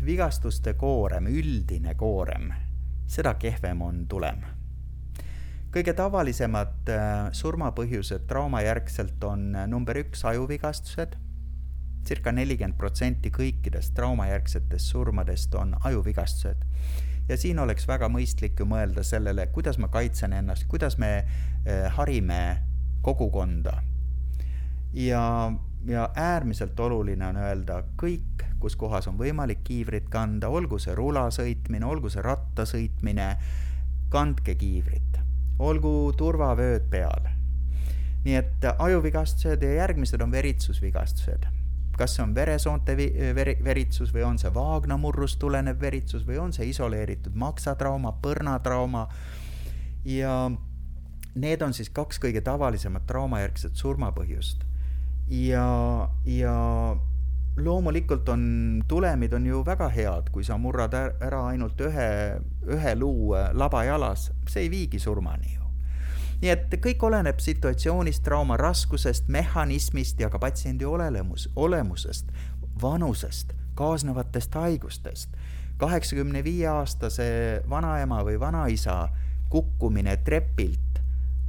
vigastuste 0.04 0.74
koorem, 0.76 1.28
üldine 1.30 1.94
koorem, 1.96 2.50
seda 3.10 3.34
kehvem 3.34 3.82
on 3.82 4.06
tulem. 4.08 4.44
kõige 5.70 5.92
tavalisemad 5.94 6.88
surmapõhjused 7.32 8.26
traumajärgselt 8.30 9.24
on 9.24 9.52
number 9.70 9.98
üks 10.02 10.24
ajuvigastused 10.26 11.18
circa 12.06 12.32
nelikümmend 12.32 12.78
protsenti 12.78 13.30
kõikidest 13.34 13.94
traumajärgsetest 13.96 14.92
surmadest 14.92 15.54
on 15.54 15.76
ajuvigastused. 15.84 16.64
ja 17.28 17.36
siin 17.36 17.58
oleks 17.58 17.86
väga 17.88 18.08
mõistlik 18.10 18.58
ju 18.58 18.66
mõelda 18.66 19.04
sellele, 19.06 19.46
kuidas 19.54 19.78
ma 19.78 19.88
kaitsen 19.88 20.32
ennast, 20.32 20.66
kuidas 20.68 20.98
me 20.98 21.10
eh, 21.18 21.86
harime 21.96 22.62
kogukonda. 23.02 23.82
ja, 24.92 25.52
ja 25.86 26.08
äärmiselt 26.16 26.80
oluline 26.80 27.26
on 27.26 27.36
öelda 27.36 27.82
kõik, 27.96 28.44
kus 28.60 28.76
kohas 28.76 29.08
on 29.10 29.18
võimalik 29.18 29.64
kiivrit 29.64 30.08
kanda, 30.12 30.48
olgu 30.48 30.78
see 30.78 30.94
rula 30.94 31.28
sõitmine, 31.34 31.86
olgu 31.86 32.10
see 32.12 32.22
ratta 32.24 32.66
sõitmine, 32.68 33.30
kandke 34.12 34.54
kiivrit, 34.60 35.20
olgu 35.58 36.12
turvavööd 36.18 36.90
peal. 36.90 37.30
nii 38.24 38.34
et 38.36 38.66
ajuvigastused 38.78 39.62
ja 39.64 39.72
järgmised 39.80 40.20
on 40.20 40.30
veritsusvigastused 40.30 41.46
kas 42.00 42.14
see 42.16 42.24
on 42.24 42.34
veresoonte 42.34 42.96
vi-, 42.96 43.12
veri-, 43.36 43.58
veritsus 43.64 44.12
või 44.14 44.24
on 44.24 44.38
see 44.40 44.52
vaagnamurrust 44.54 45.38
tulenev 45.40 45.80
veritsus 45.80 46.24
või 46.26 46.38
on 46.40 46.52
see 46.56 46.70
isoleeritud 46.70 47.36
maksatrauma, 47.36 48.14
põrnatrauma 48.24 49.06
ja 50.08 50.34
need 51.34 51.62
on 51.62 51.76
siis 51.76 51.90
kaks 51.94 52.20
kõige 52.22 52.42
tavalisemat 52.44 53.06
traumajärgset 53.06 53.76
surmapõhjust. 53.76 54.64
ja, 55.30 55.66
ja 56.26 56.56
loomulikult 57.64 58.28
on, 58.28 58.42
tulemid 58.88 59.32
on 59.32 59.46
ju 59.46 59.62
väga 59.66 59.88
head, 59.88 60.30
kui 60.32 60.44
sa 60.44 60.58
murrad 60.58 60.94
ära 60.96 61.46
ainult 61.52 61.80
ühe, 61.80 62.10
ühe 62.68 62.94
luu 62.98 63.34
laba 63.52 63.84
jalas, 63.84 64.30
see 64.48 64.66
ei 64.66 64.70
viigi 64.70 64.98
surmani 64.98 65.54
ju 65.54 65.60
nii 66.40 66.48
et 66.48 66.76
kõik 66.80 67.02
oleneb 67.04 67.40
situatsioonist, 67.42 68.22
trauma 68.24 68.56
raskusest, 68.56 69.28
mehhanismist 69.28 70.20
ja 70.20 70.30
ka 70.32 70.38
patsiendi 70.40 70.86
olemus, 70.88 71.50
olemusest, 71.56 72.30
vanusest, 72.82 73.52
kaasnevatest 73.74 74.54
haigustest. 74.54 75.36
kaheksakümne 75.80 76.44
viie 76.44 76.66
aastase 76.68 77.62
vanaema 77.68 78.20
või 78.24 78.40
vanaisa 78.40 79.08
kukkumine 79.48 80.16
trepilt 80.16 80.89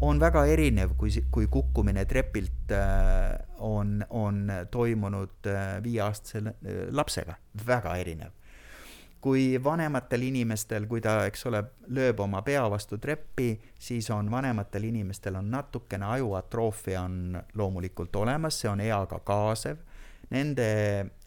on 0.01 0.19
väga 0.19 0.45
erinev, 0.49 0.95
kui, 0.97 1.11
kui 1.31 1.47
kukkumine 1.47 2.05
trepilt 2.09 2.71
äh, 2.73 3.37
on, 3.59 3.99
on 4.09 4.43
toimunud 4.71 5.47
äh, 5.47 5.83
viieaastase 5.83 6.43
äh, 6.49 6.85
lapsega, 6.91 7.37
väga 7.67 7.95
erinev 8.01 8.37
kui 9.21 9.59
vanematel 9.63 10.23
inimestel, 10.25 10.87
kui 10.89 11.01
ta, 11.01 11.27
eks 11.29 11.45
ole, 11.45 11.61
lööb 11.93 12.19
oma 12.23 12.41
pea 12.41 12.63
vastu 12.73 12.97
treppi, 12.97 13.53
siis 13.77 14.09
on 14.09 14.31
vanematel 14.33 14.87
inimestel 14.89 15.37
on 15.37 15.51
natukene 15.53 16.07
ajuatroofia 16.15 17.03
on 17.05 17.37
loomulikult 17.53 18.15
olemas, 18.15 18.57
see 18.61 18.71
on 18.71 18.81
eaga 18.81 19.21
kaasev. 19.25 19.77
Nende 20.31 20.65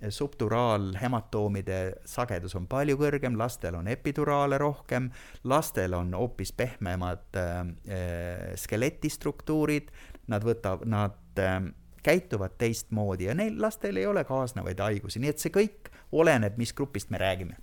subturaalhematoomide 0.09 1.79
sagedus 2.09 2.55
on 2.57 2.65
palju 2.71 2.97
kõrgem, 2.97 3.37
lastel 3.37 3.77
on 3.77 3.91
epiduraale 3.93 4.57
rohkem, 4.63 5.11
lastel 5.45 5.97
on 5.99 6.15
hoopis 6.17 6.55
pehmemad 6.57 7.37
äh, 7.37 8.55
skeletistruktuurid, 8.61 9.93
nad 10.33 10.47
võtab, 10.49 10.87
nad 10.89 11.43
äh, 11.43 11.59
käituvad 12.05 12.57
teistmoodi 12.61 13.29
ja 13.29 13.35
neil 13.37 13.61
lastel 13.61 14.01
ei 14.01 14.07
ole 14.09 14.25
kaasnevaid 14.25 14.81
haigusi, 14.81 15.21
nii 15.21 15.35
et 15.35 15.45
see 15.45 15.53
kõik 15.53 15.93
oleneb, 16.13 16.57
mis 16.61 16.73
grupist 16.77 17.13
me 17.13 17.21
räägime. 17.21 17.61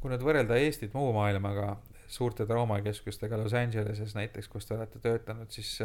Kui 0.00 0.12
nüüd 0.12 0.24
võrrelda 0.24 0.56
Eestit 0.60 0.92
muu 0.94 1.08
maailmaga, 1.16 1.74
suurte 2.08 2.46
traumakeskustega 2.46 3.38
Los 3.40 3.56
Angeleses 3.56 4.14
näiteks, 4.14 4.48
kus 4.48 4.68
te 4.68 4.76
olete 4.76 5.00
töötanud, 5.02 5.50
siis 5.50 5.76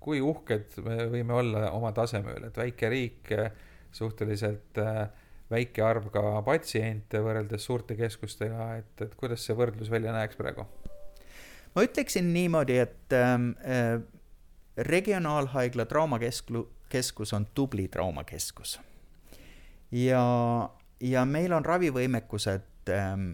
kui 0.00 0.20
uhked 0.24 0.78
me 0.86 1.08
võime 1.12 1.34
olla 1.34 1.70
oma 1.74 1.92
taseme 1.96 2.36
üle, 2.38 2.50
et 2.50 2.60
väike 2.60 2.90
riik, 2.92 3.32
äh, 3.34 3.50
suhteliselt 3.92 4.78
äh, 4.82 5.08
väike 5.50 5.82
arv 5.84 6.10
ka 6.12 6.22
patsiente 6.46 7.22
võrreldes 7.24 7.64
suurte 7.64 7.96
keskustega, 7.98 8.68
et, 8.82 8.92
et 9.04 9.16
kuidas 9.18 9.44
see 9.46 9.56
võrdlus 9.58 9.90
välja 9.92 10.12
näeks 10.16 10.38
praegu? 10.38 10.66
ma 11.74 11.84
ütleksin 11.84 12.32
niimoodi, 12.34 12.78
et 12.82 13.14
ähm, 13.16 13.50
äh, 13.62 14.00
regionaalhaigla 14.78 15.84
traumakeskus 15.86 17.32
on 17.36 17.46
tubli 17.54 17.88
traumakeskus. 17.88 18.78
ja, 19.92 20.24
ja 21.00 21.24
meil 21.24 21.52
on 21.52 21.64
ravivõimekused 21.64 22.92
ähm, 22.94 23.30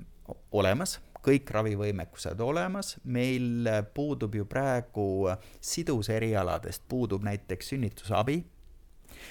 olemas, 0.53 1.00
kõik 1.24 1.50
ravivõimekused 1.56 2.40
olemas, 2.44 2.96
meil 3.04 3.68
puudub 3.94 4.34
ju 4.34 4.44
praegu 4.48 5.28
siduserialadest, 5.60 6.84
puudub 6.88 7.24
näiteks 7.24 7.72
sünnitusabi, 7.74 8.42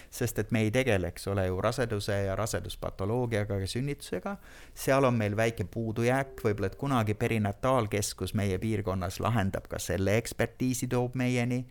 sest 0.10 0.40
et 0.40 0.52
me 0.52 0.64
ei 0.66 0.72
tegele, 0.74 1.10
eks 1.12 1.28
ole 1.32 1.46
ju, 1.48 1.60
raseduse 1.62 2.16
ja 2.26 2.36
raseduspatoloogiaga 2.40 3.60
ja 3.62 3.68
sünnitusega, 3.70 4.36
seal 4.74 5.06
on 5.06 5.18
meil 5.20 5.36
väike 5.38 5.68
puudujääk, 5.70 6.40
võib-olla 6.46 6.72
et 6.72 6.80
kunagi 6.80 7.14
perinataalkeskus 7.20 8.34
meie 8.38 8.58
piirkonnas 8.62 9.20
lahendab 9.24 9.68
ka 9.70 9.82
selle 9.82 10.18
ekspertiisi, 10.22 10.90
toob 10.92 11.18
meieni, 11.20 11.64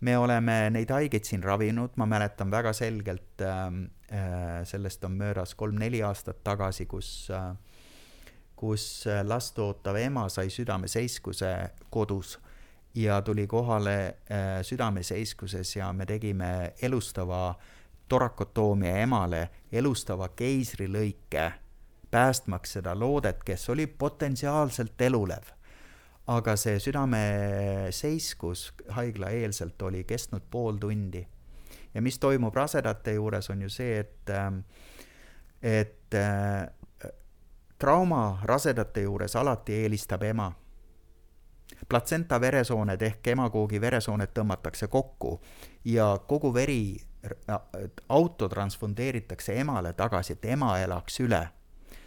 me 0.00 0.16
oleme 0.18 0.58
neid 0.74 0.90
haigeid 0.94 1.26
siin 1.26 1.42
ravinud, 1.44 1.96
ma 1.96 2.06
mäletan 2.06 2.50
väga 2.50 2.72
selgelt 2.76 3.42
äh,, 3.42 3.70
sellest 4.64 5.04
on 5.04 5.18
möödas 5.18 5.54
kolm-neli 5.58 6.02
aastat 6.06 6.42
tagasi, 6.46 6.86
kus 6.86 7.28
äh, 7.34 7.52
kus 8.58 9.06
äh, 9.06 9.22
last 9.26 9.58
ootav 9.58 9.96
ema 9.96 10.26
sai 10.28 10.50
südameseiskuse 10.50 11.54
kodus 11.90 12.38
ja 12.94 13.22
tuli 13.22 13.46
kohale 13.46 13.98
äh, 14.06 14.62
südameseiskuses 14.62 15.76
ja 15.76 15.92
me 15.92 16.06
tegime 16.06 16.72
elustava 16.82 17.54
torakotoomia 18.08 18.96
emale 19.04 19.48
elustava 19.72 20.28
keisrilõike, 20.28 21.52
päästmaks 22.10 22.78
seda 22.78 22.94
loodet, 22.98 23.44
kes 23.44 23.68
oli 23.70 23.86
potentsiaalselt 23.86 25.00
elulev. 25.00 25.54
aga 26.28 26.56
see 26.60 26.76
südameseiskus 26.76 28.66
haiglaeelselt 28.92 29.82
oli 29.82 30.02
kestnud 30.04 30.42
pool 30.50 30.76
tundi. 30.76 31.26
ja 31.94 32.02
mis 32.02 32.18
toimub 32.18 32.54
rasedate 32.54 33.12
juures, 33.12 33.50
on 33.50 33.62
ju 33.62 33.68
see, 33.68 33.98
et, 33.98 34.30
ähm, 34.30 34.58
et 35.62 36.14
äh, 36.14 36.68
trauma 37.78 38.38
rasedate 38.42 39.02
juures 39.02 39.36
alati 39.36 39.72
eelistab 39.72 40.22
ema. 40.22 40.52
platsenta 41.88 42.40
veresooned 42.40 43.02
ehk 43.02 43.26
emakoogi 43.26 43.80
veresooned 43.80 44.32
tõmmatakse 44.34 44.88
kokku 44.88 45.40
ja 45.84 46.18
kogu 46.26 46.54
veri 46.54 46.96
autotransfundeeritakse 48.08 49.60
emale 49.60 49.92
tagasi, 49.92 50.32
et 50.32 50.44
ema 50.44 50.78
elaks 50.78 51.20
üle. 51.20 51.48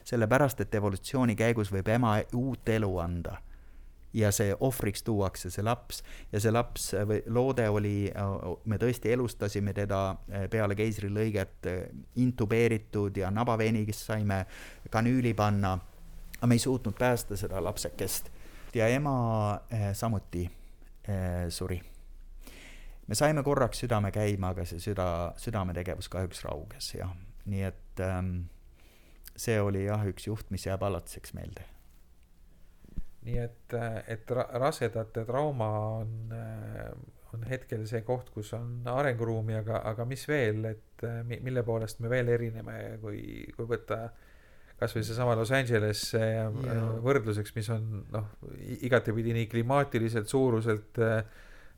sellepärast, 0.04 0.62
et 0.62 0.76
evolutsiooni 0.76 1.36
käigus 1.36 1.72
võib 1.72 1.88
ema 1.88 2.18
uut 2.36 2.70
elu 2.70 2.98
anda 2.98 3.38
ja 4.14 4.32
see 4.32 4.56
ohvriks 4.60 5.04
tuuakse, 5.04 5.50
see 5.50 5.64
laps, 5.64 6.02
ja 6.32 6.40
see 6.44 6.52
laps 6.52 6.92
või 7.08 7.22
loode 7.32 7.68
oli, 7.70 7.96
me 8.66 8.80
tõesti 8.82 9.14
elustasime 9.16 9.74
teda 9.76 10.02
eh, 10.30 10.48
peale 10.52 10.76
keisrilõiget 10.76 11.70
intubeeritud 12.24 13.18
ja 13.22 13.32
nabaveenigist 13.32 14.12
saime 14.12 14.44
kanüüli 14.92 15.34
panna, 15.38 15.78
aga 16.38 16.50
me 16.50 16.58
ei 16.58 16.64
suutnud 16.64 16.98
päästa 16.98 17.38
seda 17.40 17.64
lapsekest. 17.64 18.32
Ja 18.74 18.88
ema 18.88 19.60
samuti 19.94 20.46
suri. 21.50 21.82
me 23.08 23.16
saime 23.16 23.44
korraks 23.44 23.84
südame 23.84 24.12
käima, 24.16 24.54
aga 24.56 24.64
see 24.66 24.80
süda, 24.80 25.34
südametegevus 25.38 26.08
kahjuks 26.10 26.46
rauges 26.46 26.94
jah, 26.96 27.12
nii 27.52 27.66
et 27.68 28.04
ähm, 28.06 28.46
see 29.36 29.60
oli 29.62 29.84
jah, 29.90 30.06
üks 30.08 30.30
juht, 30.30 30.48
mis 30.56 30.66
jääb 30.70 30.84
alatiseks 30.88 31.34
meelde 31.36 31.66
nii 33.26 33.38
et, 33.38 33.76
et 34.10 34.32
rasedate 34.34 35.26
trauma 35.28 35.70
on, 36.00 36.34
on 37.36 37.46
hetkel 37.50 37.84
see 37.90 38.02
koht, 38.08 38.32
kus 38.34 38.54
on 38.58 38.82
arenguruumi, 38.90 39.56
aga, 39.60 39.84
aga 39.92 40.08
mis 40.10 40.24
veel, 40.30 40.66
et 40.72 41.06
mille 41.30 41.64
poolest 41.68 42.02
me 42.02 42.10
veel 42.12 42.32
erineme, 42.34 42.78
kui, 43.02 43.22
kui 43.56 43.70
võtta 43.70 44.08
kasvõi 44.82 45.06
seesama 45.06 45.38
Los 45.38 45.54
Angeles 45.54 46.08
ja. 46.16 46.50
võrdluseks, 47.06 47.54
mis 47.54 47.70
on 47.74 48.02
noh, 48.12 48.34
igatepidi 48.82 49.36
nii 49.38 49.48
klimaatiliselt, 49.52 50.30
suuruselt, 50.32 50.98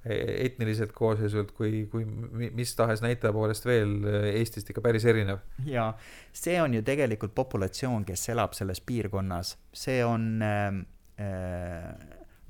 etniliselt 0.04 0.92
koosseisult 0.96 1.52
kui, 1.56 1.86
kui 1.92 2.08
mis 2.08 2.74
tahes 2.76 3.04
näitaja 3.04 3.36
poolest 3.36 3.68
veel 3.68 3.94
Eestist 4.34 4.72
ikka 4.72 4.84
päris 4.84 5.06
erinev. 5.08 5.44
ja 5.68 5.92
see 6.32 6.58
on 6.64 6.76
ju 6.76 6.84
tegelikult 6.84 7.36
populatsioon, 7.36 8.08
kes 8.08 8.30
elab 8.32 8.56
selles 8.56 8.84
piirkonnas, 8.84 9.56
see 9.84 10.02
on 10.04 10.28
äh, 10.44 10.82
Äh, 10.82 11.03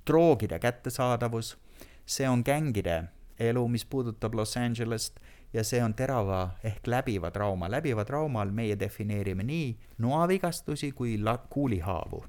droogide 0.07 0.59
kättesaadavus, 0.59 1.57
see 2.05 2.29
on 2.29 2.43
gängide 2.45 3.03
elu, 3.39 3.67
mis 3.67 3.85
puudutab 3.85 4.33
Los 4.33 4.57
Angelest 4.57 5.19
ja 5.53 5.63
see 5.63 5.83
on 5.83 5.93
terava 5.93 6.49
ehk 6.63 6.87
läbiva 6.87 7.31
trauma. 7.31 7.71
läbiva 7.71 8.05
trauma 8.05 8.41
all 8.41 8.51
meie 8.51 8.79
defineerime 8.79 9.43
nii 9.43 9.77
noavigastusi 9.97 10.91
kui 10.91 11.17
kuulihaavu. 11.49 12.25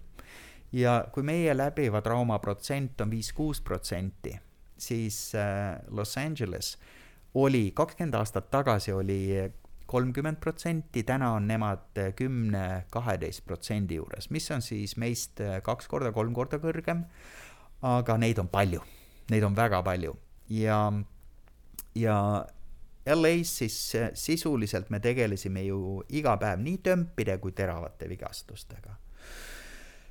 ja 0.72 1.04
kui 1.12 1.22
meie 1.22 1.56
läbiva 1.56 2.00
trauma 2.02 2.38
protsent 2.38 3.00
on 3.00 3.10
viis-kuus 3.10 3.60
protsenti, 3.60 4.40
siis 4.78 5.34
äh, 5.34 5.78
Los 5.88 6.18
Angeles 6.18 6.78
oli 7.34 7.70
kakskümmend 7.74 8.14
aastat 8.14 8.50
tagasi 8.50 8.92
oli 8.92 9.52
kolmkümmend 9.94 10.40
protsenti, 10.42 11.04
täna 11.06 11.30
on 11.36 11.46
nemad 11.46 12.02
kümne, 12.18 12.84
kaheteist 12.90 13.44
protsendi 13.46 14.00
juures, 14.00 14.26
mis 14.34 14.50
on 14.50 14.64
siis 14.64 14.96
meist 14.98 15.38
kaks 15.62 15.86
korda, 15.90 16.10
kolm 16.12 16.34
korda 16.34 16.58
kõrgem. 16.62 17.04
aga 17.84 18.16
neid 18.18 18.38
on 18.40 18.48
palju, 18.48 18.80
neid 19.30 19.44
on 19.44 19.54
väga 19.54 19.82
palju 19.86 20.16
ja, 20.48 20.92
ja 21.94 22.44
LA-s 23.06 23.58
siis 23.58 23.78
sisuliselt 24.14 24.90
me 24.90 25.00
tegelesime 25.00 25.64
ju 25.66 26.02
iga 26.16 26.36
päev 26.40 26.62
nii 26.64 26.78
tömpide 26.84 27.38
kui 27.38 27.52
teravate 27.52 28.08
vigastustega. 28.08 28.96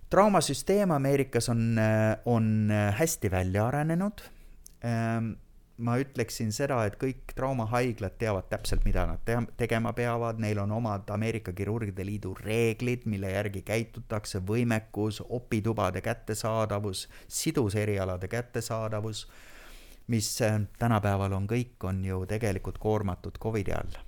traumasüsteem 0.09 0.91
Ameerikas 0.91 1.49
on, 1.49 1.79
on 2.25 2.69
hästi 2.97 3.31
välja 3.31 3.67
arenenud 3.67 4.21
ehm, 4.83 5.33
ma 5.83 5.97
ütleksin 5.99 6.51
seda, 6.55 6.77
et 6.87 6.95
kõik 6.99 7.33
traumahaiglad 7.35 8.15
teavad 8.21 8.47
täpselt, 8.51 8.85
mida 8.87 9.05
nad 9.09 9.23
te 9.27 9.35
tegema 9.59 9.93
peavad, 9.95 10.39
neil 10.41 10.61
on 10.63 10.71
omad 10.79 11.09
Ameerika 11.13 11.53
Kirurgide 11.55 12.05
Liidu 12.07 12.33
reeglid, 12.39 13.07
mille 13.09 13.33
järgi 13.33 13.63
käitutakse, 13.67 14.41
võimekus, 14.47 15.21
opitubade 15.27 16.01
kättesaadavus, 16.05 17.07
siduserialade 17.27 18.29
kättesaadavus, 18.31 19.25
mis 20.13 20.29
äh, 20.41 20.61
tänapäeval 20.79 21.35
on 21.35 21.47
kõik, 21.47 21.75
on 21.83 22.03
ju 22.05 22.23
tegelikult 22.29 22.79
koormatud 22.79 23.39
Covidi 23.39 23.75
all. 23.75 24.01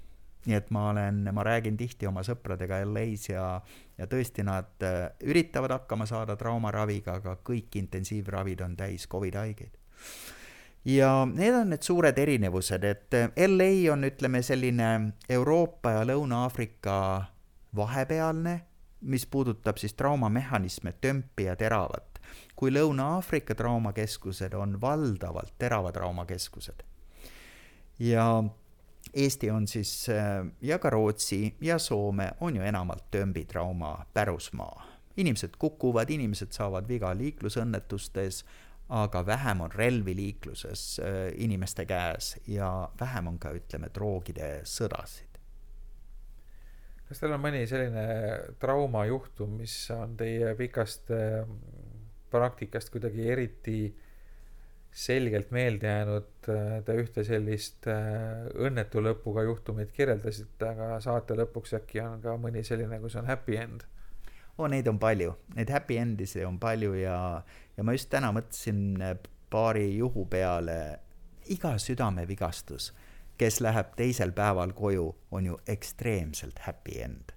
nii 0.46 0.54
et 0.54 0.68
ma 0.70 0.90
olen, 0.92 1.24
ma 1.34 1.44
räägin 1.44 1.78
tihti 1.78 2.06
oma 2.06 2.22
sõpradega 2.22 2.78
LA-s 2.86 3.30
ja, 3.32 3.46
ja 3.98 4.06
tõesti, 4.08 4.44
nad 4.46 4.84
äh, 4.86 5.10
üritavad 5.26 5.74
hakkama 5.80 6.06
saada 6.06 6.36
traumaraviga, 6.38 7.18
aga 7.18 7.38
kõik 7.44 7.80
intensiivravid 7.82 8.62
on 8.62 8.76
täis 8.78 9.08
Covidi 9.10 9.42
haigeid 9.42 9.80
ja 10.86 11.26
need 11.26 11.54
on 11.54 11.70
need 11.70 11.82
suured 11.82 12.18
erinevused, 12.18 12.84
et 12.84 13.14
eh, 13.14 13.30
LA 13.48 13.92
on, 13.94 14.06
ütleme, 14.06 14.42
selline 14.46 14.90
Euroopa 15.30 15.92
ja 15.98 16.04
Lõuna-Aafrika 16.06 16.98
vahepealne, 17.76 18.60
mis 19.02 19.26
puudutab 19.26 19.78
siis 19.78 19.94
traumamehhanisme, 19.94 20.94
tömpi 21.02 21.50
ja 21.50 21.56
teravat. 21.56 22.12
kui 22.56 22.72
Lõuna-Aafrika 22.72 23.56
traumakeskused 23.56 24.54
on 24.54 24.82
valdavalt 24.82 25.54
terava 25.60 25.92
traumakeskused. 25.92 26.84
ja 28.00 28.44
Eesti 29.14 29.50
on 29.52 29.68
siis 29.68 30.10
eh, 30.10 30.46
ja 30.62 30.80
ka 30.80 30.90
Rootsi 30.90 31.56
ja 31.62 31.80
Soome 31.80 32.32
on 32.40 32.56
ju 32.56 32.62
enamalt 32.62 33.12
tömbitrauma 33.12 34.06
pärusmaa. 34.14 34.92
inimesed 35.18 35.50
kukuvad, 35.58 36.10
inimesed 36.10 36.52
saavad 36.52 36.88
viga 36.88 37.14
liiklusõnnetustes 37.16 38.44
aga 38.90 39.26
vähem 39.26 39.62
on 39.66 39.72
relvi 39.72 40.16
liikluses 40.16 41.00
äh, 41.00 41.34
inimeste 41.42 41.86
käes 41.86 42.36
ja 42.48 42.90
vähem 43.00 43.28
on 43.28 43.40
ka, 43.40 43.54
ütleme, 43.58 43.90
droogide 43.94 44.62
sõdasid. 44.70 45.40
kas 47.08 47.22
teil 47.22 47.34
on 47.34 47.42
mõni 47.42 47.66
selline 47.70 48.06
traumajuhtum, 48.62 49.58
mis 49.62 49.78
on 49.94 50.18
teie 50.18 50.54
pikast 50.58 51.12
äh, 51.14 51.46
praktikast 52.30 52.92
kuidagi 52.94 53.30
eriti 53.32 53.80
selgelt 54.96 55.50
meelde 55.52 55.88
jäänud, 55.88 56.30
te 56.86 56.94
ühte 56.96 57.26
sellist 57.28 57.88
äh, 57.92 58.46
õnnetu 58.56 59.02
lõpuga 59.04 59.44
juhtumit 59.44 59.92
kirjeldasite, 59.92 60.70
aga 60.70 61.02
saate 61.04 61.36
lõpuks 61.36 61.76
äkki 61.82 62.00
on 62.00 62.22
ka 62.24 62.38
mõni 62.40 62.64
selline, 62.64 63.02
kus 63.04 63.18
on 63.20 63.28
happy 63.28 63.58
end? 63.60 63.84
Oo, 64.58 64.68
neid 64.72 64.88
on 64.88 65.00
palju, 65.00 65.34
neid 65.56 65.72
happy 65.72 65.98
end'isi 66.00 66.46
on 66.48 66.60
palju 66.60 66.94
ja, 67.00 67.18
ja 67.78 67.84
ma 67.84 67.96
just 67.96 68.10
täna 68.12 68.32
mõtlesin 68.36 69.02
äh, 69.04 69.18
paari 69.52 69.88
juhu 69.98 70.26
peale, 70.32 70.80
iga 71.52 71.76
südamevigastus, 71.80 72.92
kes 73.38 73.60
läheb 73.62 73.94
teisel 74.00 74.32
päeval 74.36 74.74
koju, 74.76 75.08
on 75.32 75.46
ju 75.52 75.58
ekstreemselt 75.68 76.60
happy 76.68 77.02
end. 77.04 77.32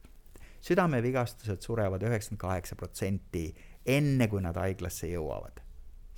südamevigastused 0.61 1.63
surevad 1.63 2.03
üheksakümmend 2.03 2.41
kaheksa 2.41 2.77
protsenti 2.77 3.55
enne, 3.87 4.29
kui 4.29 4.43
nad 4.43 4.57
haiglasse 4.57 5.07
jõuavad. 5.07 5.61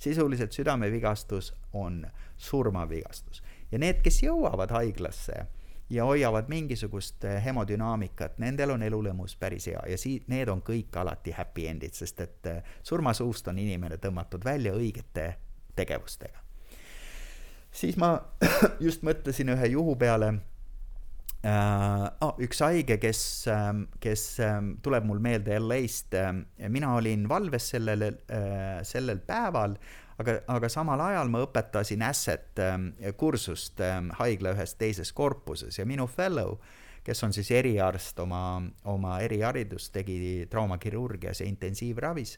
sisuliselt 0.01 0.51
südamevigastus 0.51 1.53
on 1.73 2.05
surmavigastus 2.37 3.43
ja 3.71 3.77
need, 3.77 4.01
kes 4.01 4.23
jõuavad 4.23 4.71
haiglasse 4.71 5.45
ja 5.91 6.05
hoiavad 6.05 6.45
mingisugust 6.47 7.23
eh, 7.23 7.43
hemodünaamikat, 7.45 8.37
nendel 8.39 8.75
on 8.75 8.83
elulõmus 8.83 9.35
päris 9.39 9.67
hea 9.67 9.81
ja 9.91 9.97
sii-, 9.99 10.21
need 10.31 10.49
on 10.51 10.63
kõik 10.65 10.95
alati 11.01 11.33
happy 11.35 11.67
end'id, 11.67 11.95
sest 11.97 12.21
et 12.23 12.47
eh, 12.51 12.61
surmasuust 12.83 13.51
on 13.51 13.59
inimene 13.59 13.99
tõmmatud 14.01 14.45
välja 14.45 14.73
õigete 14.77 15.33
tegevustega. 15.75 16.39
siis 17.71 17.97
ma 17.97 18.13
just 18.87 19.03
mõtlesin 19.03 19.51
ühe 19.55 19.73
juhu 19.75 19.95
peale 19.95 20.33
äh,. 21.43 22.07
Oh, 22.21 22.35
üks 22.39 22.61
haige, 22.63 22.97
kes, 23.01 23.47
ähm, 23.51 23.83
kes 23.99 24.39
ähm, 24.39 24.75
tuleb 24.81 25.05
mul 25.09 25.19
meelde 25.19 25.59
LA-st, 25.59 26.13
ähm, 26.13 26.45
mina 26.69 26.95
olin 26.95 27.27
valves 27.29 27.71
sellel, 27.73 28.03
äh, 28.31 28.79
sellel 28.87 29.19
päeval 29.25 29.75
aga, 30.21 30.37
aga 30.51 30.69
samal 30.71 31.01
ajal 31.03 31.31
ma 31.31 31.41
õpetasin 31.45 32.03
asset 32.05 32.61
ähm, 32.61 32.91
kursust 33.17 33.81
ähm, 33.83 34.11
haigla 34.19 34.55
ühes 34.55 34.75
teises 34.79 35.11
korpuses 35.17 35.79
ja 35.79 35.85
minu 35.89 36.07
fellow, 36.09 36.57
kes 37.05 37.23
on 37.25 37.33
siis 37.33 37.49
eriarst 37.55 38.19
oma, 38.21 38.61
oma 38.89 39.19
eriharidust, 39.25 39.93
tegi 39.95 40.47
traumakirurgias 40.49 41.41
ja 41.41 41.47
intensiivravis, 41.49 42.37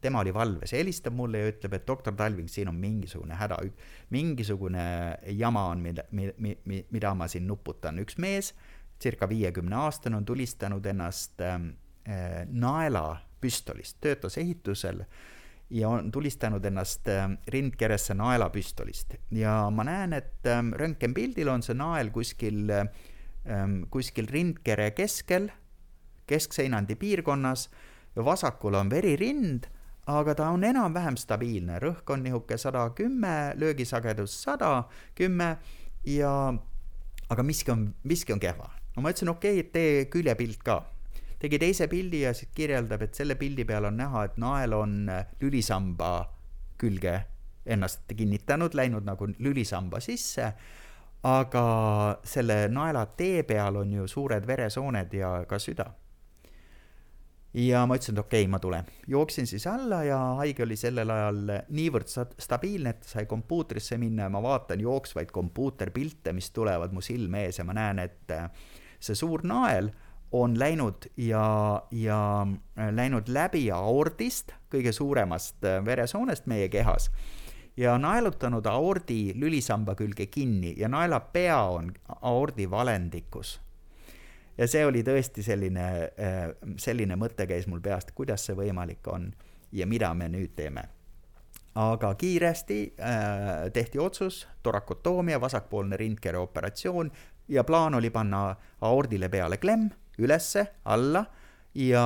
tema 0.00 0.22
oli 0.22 0.32
valves, 0.34 0.72
helistab 0.72 1.16
mulle 1.18 1.42
ja 1.42 1.52
ütleb, 1.52 1.74
et 1.76 1.86
doktor 1.86 2.14
Talving, 2.16 2.48
siin 2.48 2.70
on 2.70 2.78
mingisugune 2.78 3.36
häda, 3.36 3.58
mingisugune 4.14 4.84
jama 5.36 5.68
on, 5.72 5.82
mille, 5.84 6.06
mi-, 6.12 6.32
mi-, 6.38 6.84
mida 6.94 7.14
ma 7.18 7.28
siin 7.28 7.46
nuputan, 7.48 7.98
üks 8.04 8.16
mees, 8.22 8.54
circa 9.02 9.28
viiekümne 9.30 9.76
aastane, 9.84 10.16
on 10.16 10.26
tulistanud 10.26 10.86
ennast 10.86 11.42
ähm, 11.44 11.72
äh, 12.08 12.46
naelapüstolist, 12.48 13.98
töötas 14.00 14.38
ehitusel 14.40 15.04
äh, 15.04 15.26
ja 15.70 15.88
on 15.88 16.12
tulistanud 16.12 16.64
ennast 16.64 17.08
ähm, 17.12 17.36
rindkeresse 17.52 18.14
naelapüstolist 18.16 19.18
ja 19.36 19.68
ma 19.70 19.84
näen, 19.84 20.14
et 20.16 20.46
ähm, 20.48 20.72
röntgenpildil 20.72 21.48
on 21.52 21.64
see 21.64 21.76
nael 21.76 22.10
kuskil, 22.14 22.70
ähm, 22.72 23.82
kuskil 23.92 24.28
rindkere 24.30 24.90
keskel, 24.96 25.50
keskseinandi 26.28 26.96
piirkonnas, 26.96 27.68
vasakul 28.24 28.78
on 28.80 28.90
verirind, 28.90 29.68
aga 30.08 30.34
ta 30.34 30.48
on 30.54 30.64
enam-vähem 30.64 31.18
stabiilne, 31.20 31.78
rõhk 31.84 32.08
on 32.12 32.24
niisugune 32.24 32.58
sada 32.60 32.86
kümme, 32.96 33.36
löögisagedus 33.60 34.40
sada 34.48 34.72
kümme 35.16 35.56
ja 36.08 36.32
aga 37.28 37.44
miski 37.44 37.72
on, 37.74 37.90
miski 38.08 38.32
on 38.32 38.40
kehva. 38.40 38.70
no 38.96 39.02
ma 39.02 39.12
ütlesin, 39.12 39.28
okei 39.36 39.60
okay,, 39.60 39.72
tee 39.72 40.06
küljepilt 40.10 40.64
ka 40.64 40.80
tegi 41.38 41.58
teise 41.58 41.86
pildi 41.88 42.22
ja 42.26 42.34
siis 42.34 42.50
kirjeldab, 42.54 43.02
et 43.06 43.14
selle 43.14 43.38
pildi 43.38 43.64
peal 43.68 43.88
on 43.90 43.98
näha, 43.98 44.24
et 44.28 44.38
nael 44.42 44.74
on 44.74 45.00
äh, 45.12 45.26
lülisamba 45.42 46.12
külge 46.78 47.20
ennast 47.68 48.08
kinnitanud, 48.16 48.74
läinud 48.74 49.06
nagu 49.06 49.28
lülisamba 49.38 50.00
sisse, 50.00 50.52
aga 51.28 51.64
selle 52.26 52.66
naela 52.72 53.04
tee 53.18 53.42
peal 53.46 53.80
on 53.80 53.92
ju 53.92 54.06
suured 54.08 54.46
veresooned 54.46 55.14
ja 55.18 55.32
ka 55.48 55.58
süda. 55.58 55.88
ja 57.58 57.80
ma 57.88 57.96
ütlesin, 57.96 58.14
et 58.14 58.20
okei 58.20 58.42
okay,, 58.42 58.50
ma 58.50 58.58
tulen. 58.62 58.86
jooksin 59.06 59.46
siis 59.46 59.66
alla 59.66 60.02
ja 60.04 60.18
haige 60.38 60.62
oli 60.62 60.76
sellel 60.76 61.10
ajal 61.10 61.54
niivõrd 61.68 62.10
stabiilne, 62.38 62.90
et 62.90 63.04
sai 63.04 63.26
kompuutrisse 63.26 63.98
minna 63.98 64.28
ja 64.28 64.32
ma 64.32 64.42
vaatan 64.42 64.80
jooksvaid 64.80 65.32
kompuuterpilte, 65.32 66.32
mis 66.32 66.50
tulevad 66.50 66.92
mu 66.92 67.00
silme 67.00 67.44
ees 67.46 67.58
ja 67.58 67.64
ma 67.64 67.74
näen, 67.74 67.98
et 67.98 68.30
äh, 68.36 68.50
see 69.00 69.18
suur 69.18 69.42
nael 69.46 69.90
on 70.32 70.58
läinud 70.58 71.08
ja, 71.16 71.82
ja 71.90 72.46
äh, 72.78 72.94
läinud 72.94 73.28
läbi 73.28 73.70
aordist, 73.70 74.52
kõige 74.72 74.92
suuremast 74.92 75.64
äh, 75.64 75.84
veresoonest 75.84 76.46
meie 76.46 76.68
kehas 76.68 77.10
ja 77.78 77.98
naelutanud 77.98 78.66
aordi 78.66 79.32
lülisamba 79.34 79.94
külge 79.94 80.26
kinni 80.26 80.74
ja 80.76 80.88
naelapea 80.88 81.60
on 81.62 81.92
aordi 82.20 82.70
valendikus. 82.70 83.60
ja 84.58 84.66
see 84.66 84.86
oli 84.86 85.02
tõesti 85.06 85.42
selline, 85.42 85.86
äh, 86.18 86.48
selline 86.76 87.16
mõte 87.16 87.46
käis 87.46 87.66
mul 87.66 87.80
peast, 87.80 88.10
kuidas 88.14 88.46
see 88.46 88.56
võimalik 88.58 89.06
on 89.06 89.30
ja 89.72 89.86
mida 89.86 90.14
me 90.14 90.28
nüüd 90.28 90.56
teeme. 90.56 90.82
aga 91.74 92.14
kiiresti 92.14 92.94
äh, 93.00 93.72
tehti 93.72 93.98
otsus, 93.98 94.48
torakotoomia, 94.62 95.40
vasakpoolne 95.40 95.96
rindkere 95.96 96.38
operatsioon 96.38 97.10
ja 97.48 97.64
plaan 97.64 97.94
oli 97.94 98.10
panna 98.10 98.56
aordile 98.80 99.28
peale 99.28 99.56
klemm 99.56 99.88
ülesse, 100.22 100.66
alla 100.84 101.24
ja 101.78 102.04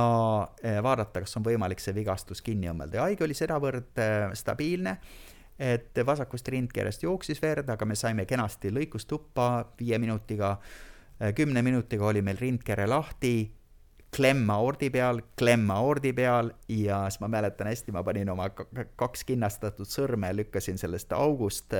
eh, 0.63 0.79
vaadata, 0.83 1.23
kas 1.23 1.37
on 1.39 1.45
võimalik 1.45 1.81
see 1.81 1.95
vigastus 1.95 2.43
kinni 2.45 2.69
õmmelda 2.71 2.99
ja 2.99 3.07
haige 3.07 3.25
oli 3.25 3.37
sedavõrd 3.37 4.01
eh, 4.01 4.27
stabiilne, 4.37 4.97
et 5.63 6.01
vasakust 6.05 6.47
rindkerest 6.49 7.05
jooksis 7.05 7.41
verd, 7.41 7.69
aga 7.69 7.85
me 7.87 7.95
saime 7.97 8.25
kenasti 8.29 8.73
lõikust 8.73 9.07
tuppa 9.09 9.65
viie 9.79 9.99
minutiga, 10.01 10.57
eh, 11.19 11.33
kümne 11.37 11.63
minutiga 11.65 12.09
oli 12.11 12.21
meil 12.25 12.41
rindkere 12.41 12.87
lahti, 12.89 13.35
klemm 14.13 14.51
aordi 14.53 14.91
peal, 14.93 15.23
klemm 15.39 15.71
aordi 15.73 16.11
peal 16.13 16.51
ja 16.69 16.99
siis 17.09 17.23
ma 17.23 17.31
mäletan 17.33 17.71
hästi, 17.71 17.95
ma 17.95 18.03
panin 18.05 18.29
oma 18.29 18.51
kaks 18.53 19.25
kinnastatud 19.25 19.89
sõrme, 19.89 20.29
lükkasin 20.37 20.77
sellest 20.77 21.15
august 21.17 21.73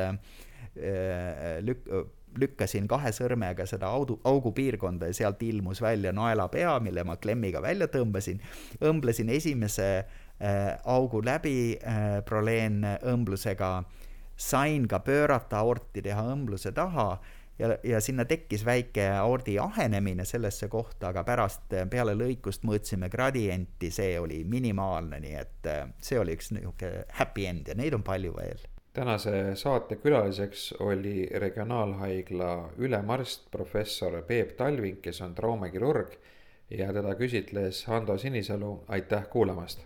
lük-, 1.62 1.92
lükkasin 2.40 2.88
kahe 2.88 3.12
sõrmega 3.16 3.66
seda 3.70 3.92
audu, 3.94 4.20
augupiirkonda 4.24 5.10
ja 5.10 5.18
sealt 5.18 5.44
ilmus 5.44 5.82
välja 5.82 6.14
naelapea, 6.16 6.80
mille 6.84 7.04
ma 7.08 7.18
klemmiga 7.22 7.62
välja 7.62 7.88
tõmbasin, 7.92 8.42
õmblesin 8.82 9.30
esimese 9.34 9.90
äh, 10.00 10.74
augu 10.84 11.24
läbi 11.26 11.78
äh, 11.78 12.20
proleenõmblusega, 12.26 13.76
sain 14.38 14.88
ka 14.90 15.00
pöörata 15.06 15.62
aorti, 15.62 16.02
teha 16.02 16.26
õmbluse 16.34 16.74
taha 16.74 17.08
ja, 17.60 17.78
ja 17.84 18.02
sinna 18.02 18.26
tekkis 18.26 18.66
väike 18.66 19.08
aordi 19.18 19.58
ahenemine 19.60 20.26
sellesse 20.26 20.68
kohta, 20.68 21.12
aga 21.12 21.24
pärast 21.28 21.76
peale 21.90 22.16
lõikust 22.18 22.66
mõõtsime 22.68 23.10
gradienti, 23.14 23.92
see 23.92 24.18
oli 24.20 24.44
minimaalne, 24.50 25.20
nii 25.24 25.36
et 25.40 25.72
äh, 25.72 25.88
see 26.02 26.20
oli 26.20 26.38
üks 26.38 26.54
niisugune 26.56 27.06
happy 27.20 27.48
end 27.50 27.70
ja 27.70 27.78
neid 27.78 27.98
on 27.98 28.06
palju 28.06 28.36
veel. 28.38 28.70
Tänase 28.94 29.56
saate 29.56 29.96
külaliseks 29.96 30.74
oli 30.80 31.30
Regionaalhaigla 31.34 32.70
ülemarst, 32.78 33.52
professor 33.52 34.22
Peep 34.22 34.58
Talving, 34.58 35.02
kes 35.02 35.22
on 35.22 35.36
traumakirurg 35.36 36.14
ja 36.70 36.94
teda 36.94 37.16
küsitles 37.16 37.86
Hando 37.88 38.18
Sinisalu, 38.18 38.84
aitäh 38.88 39.30
kuulamast. 39.30 39.80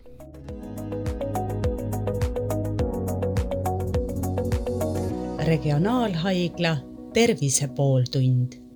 regionaalhaigla 5.47 6.77
Tervise 7.13 7.67
pooltund 7.67 8.66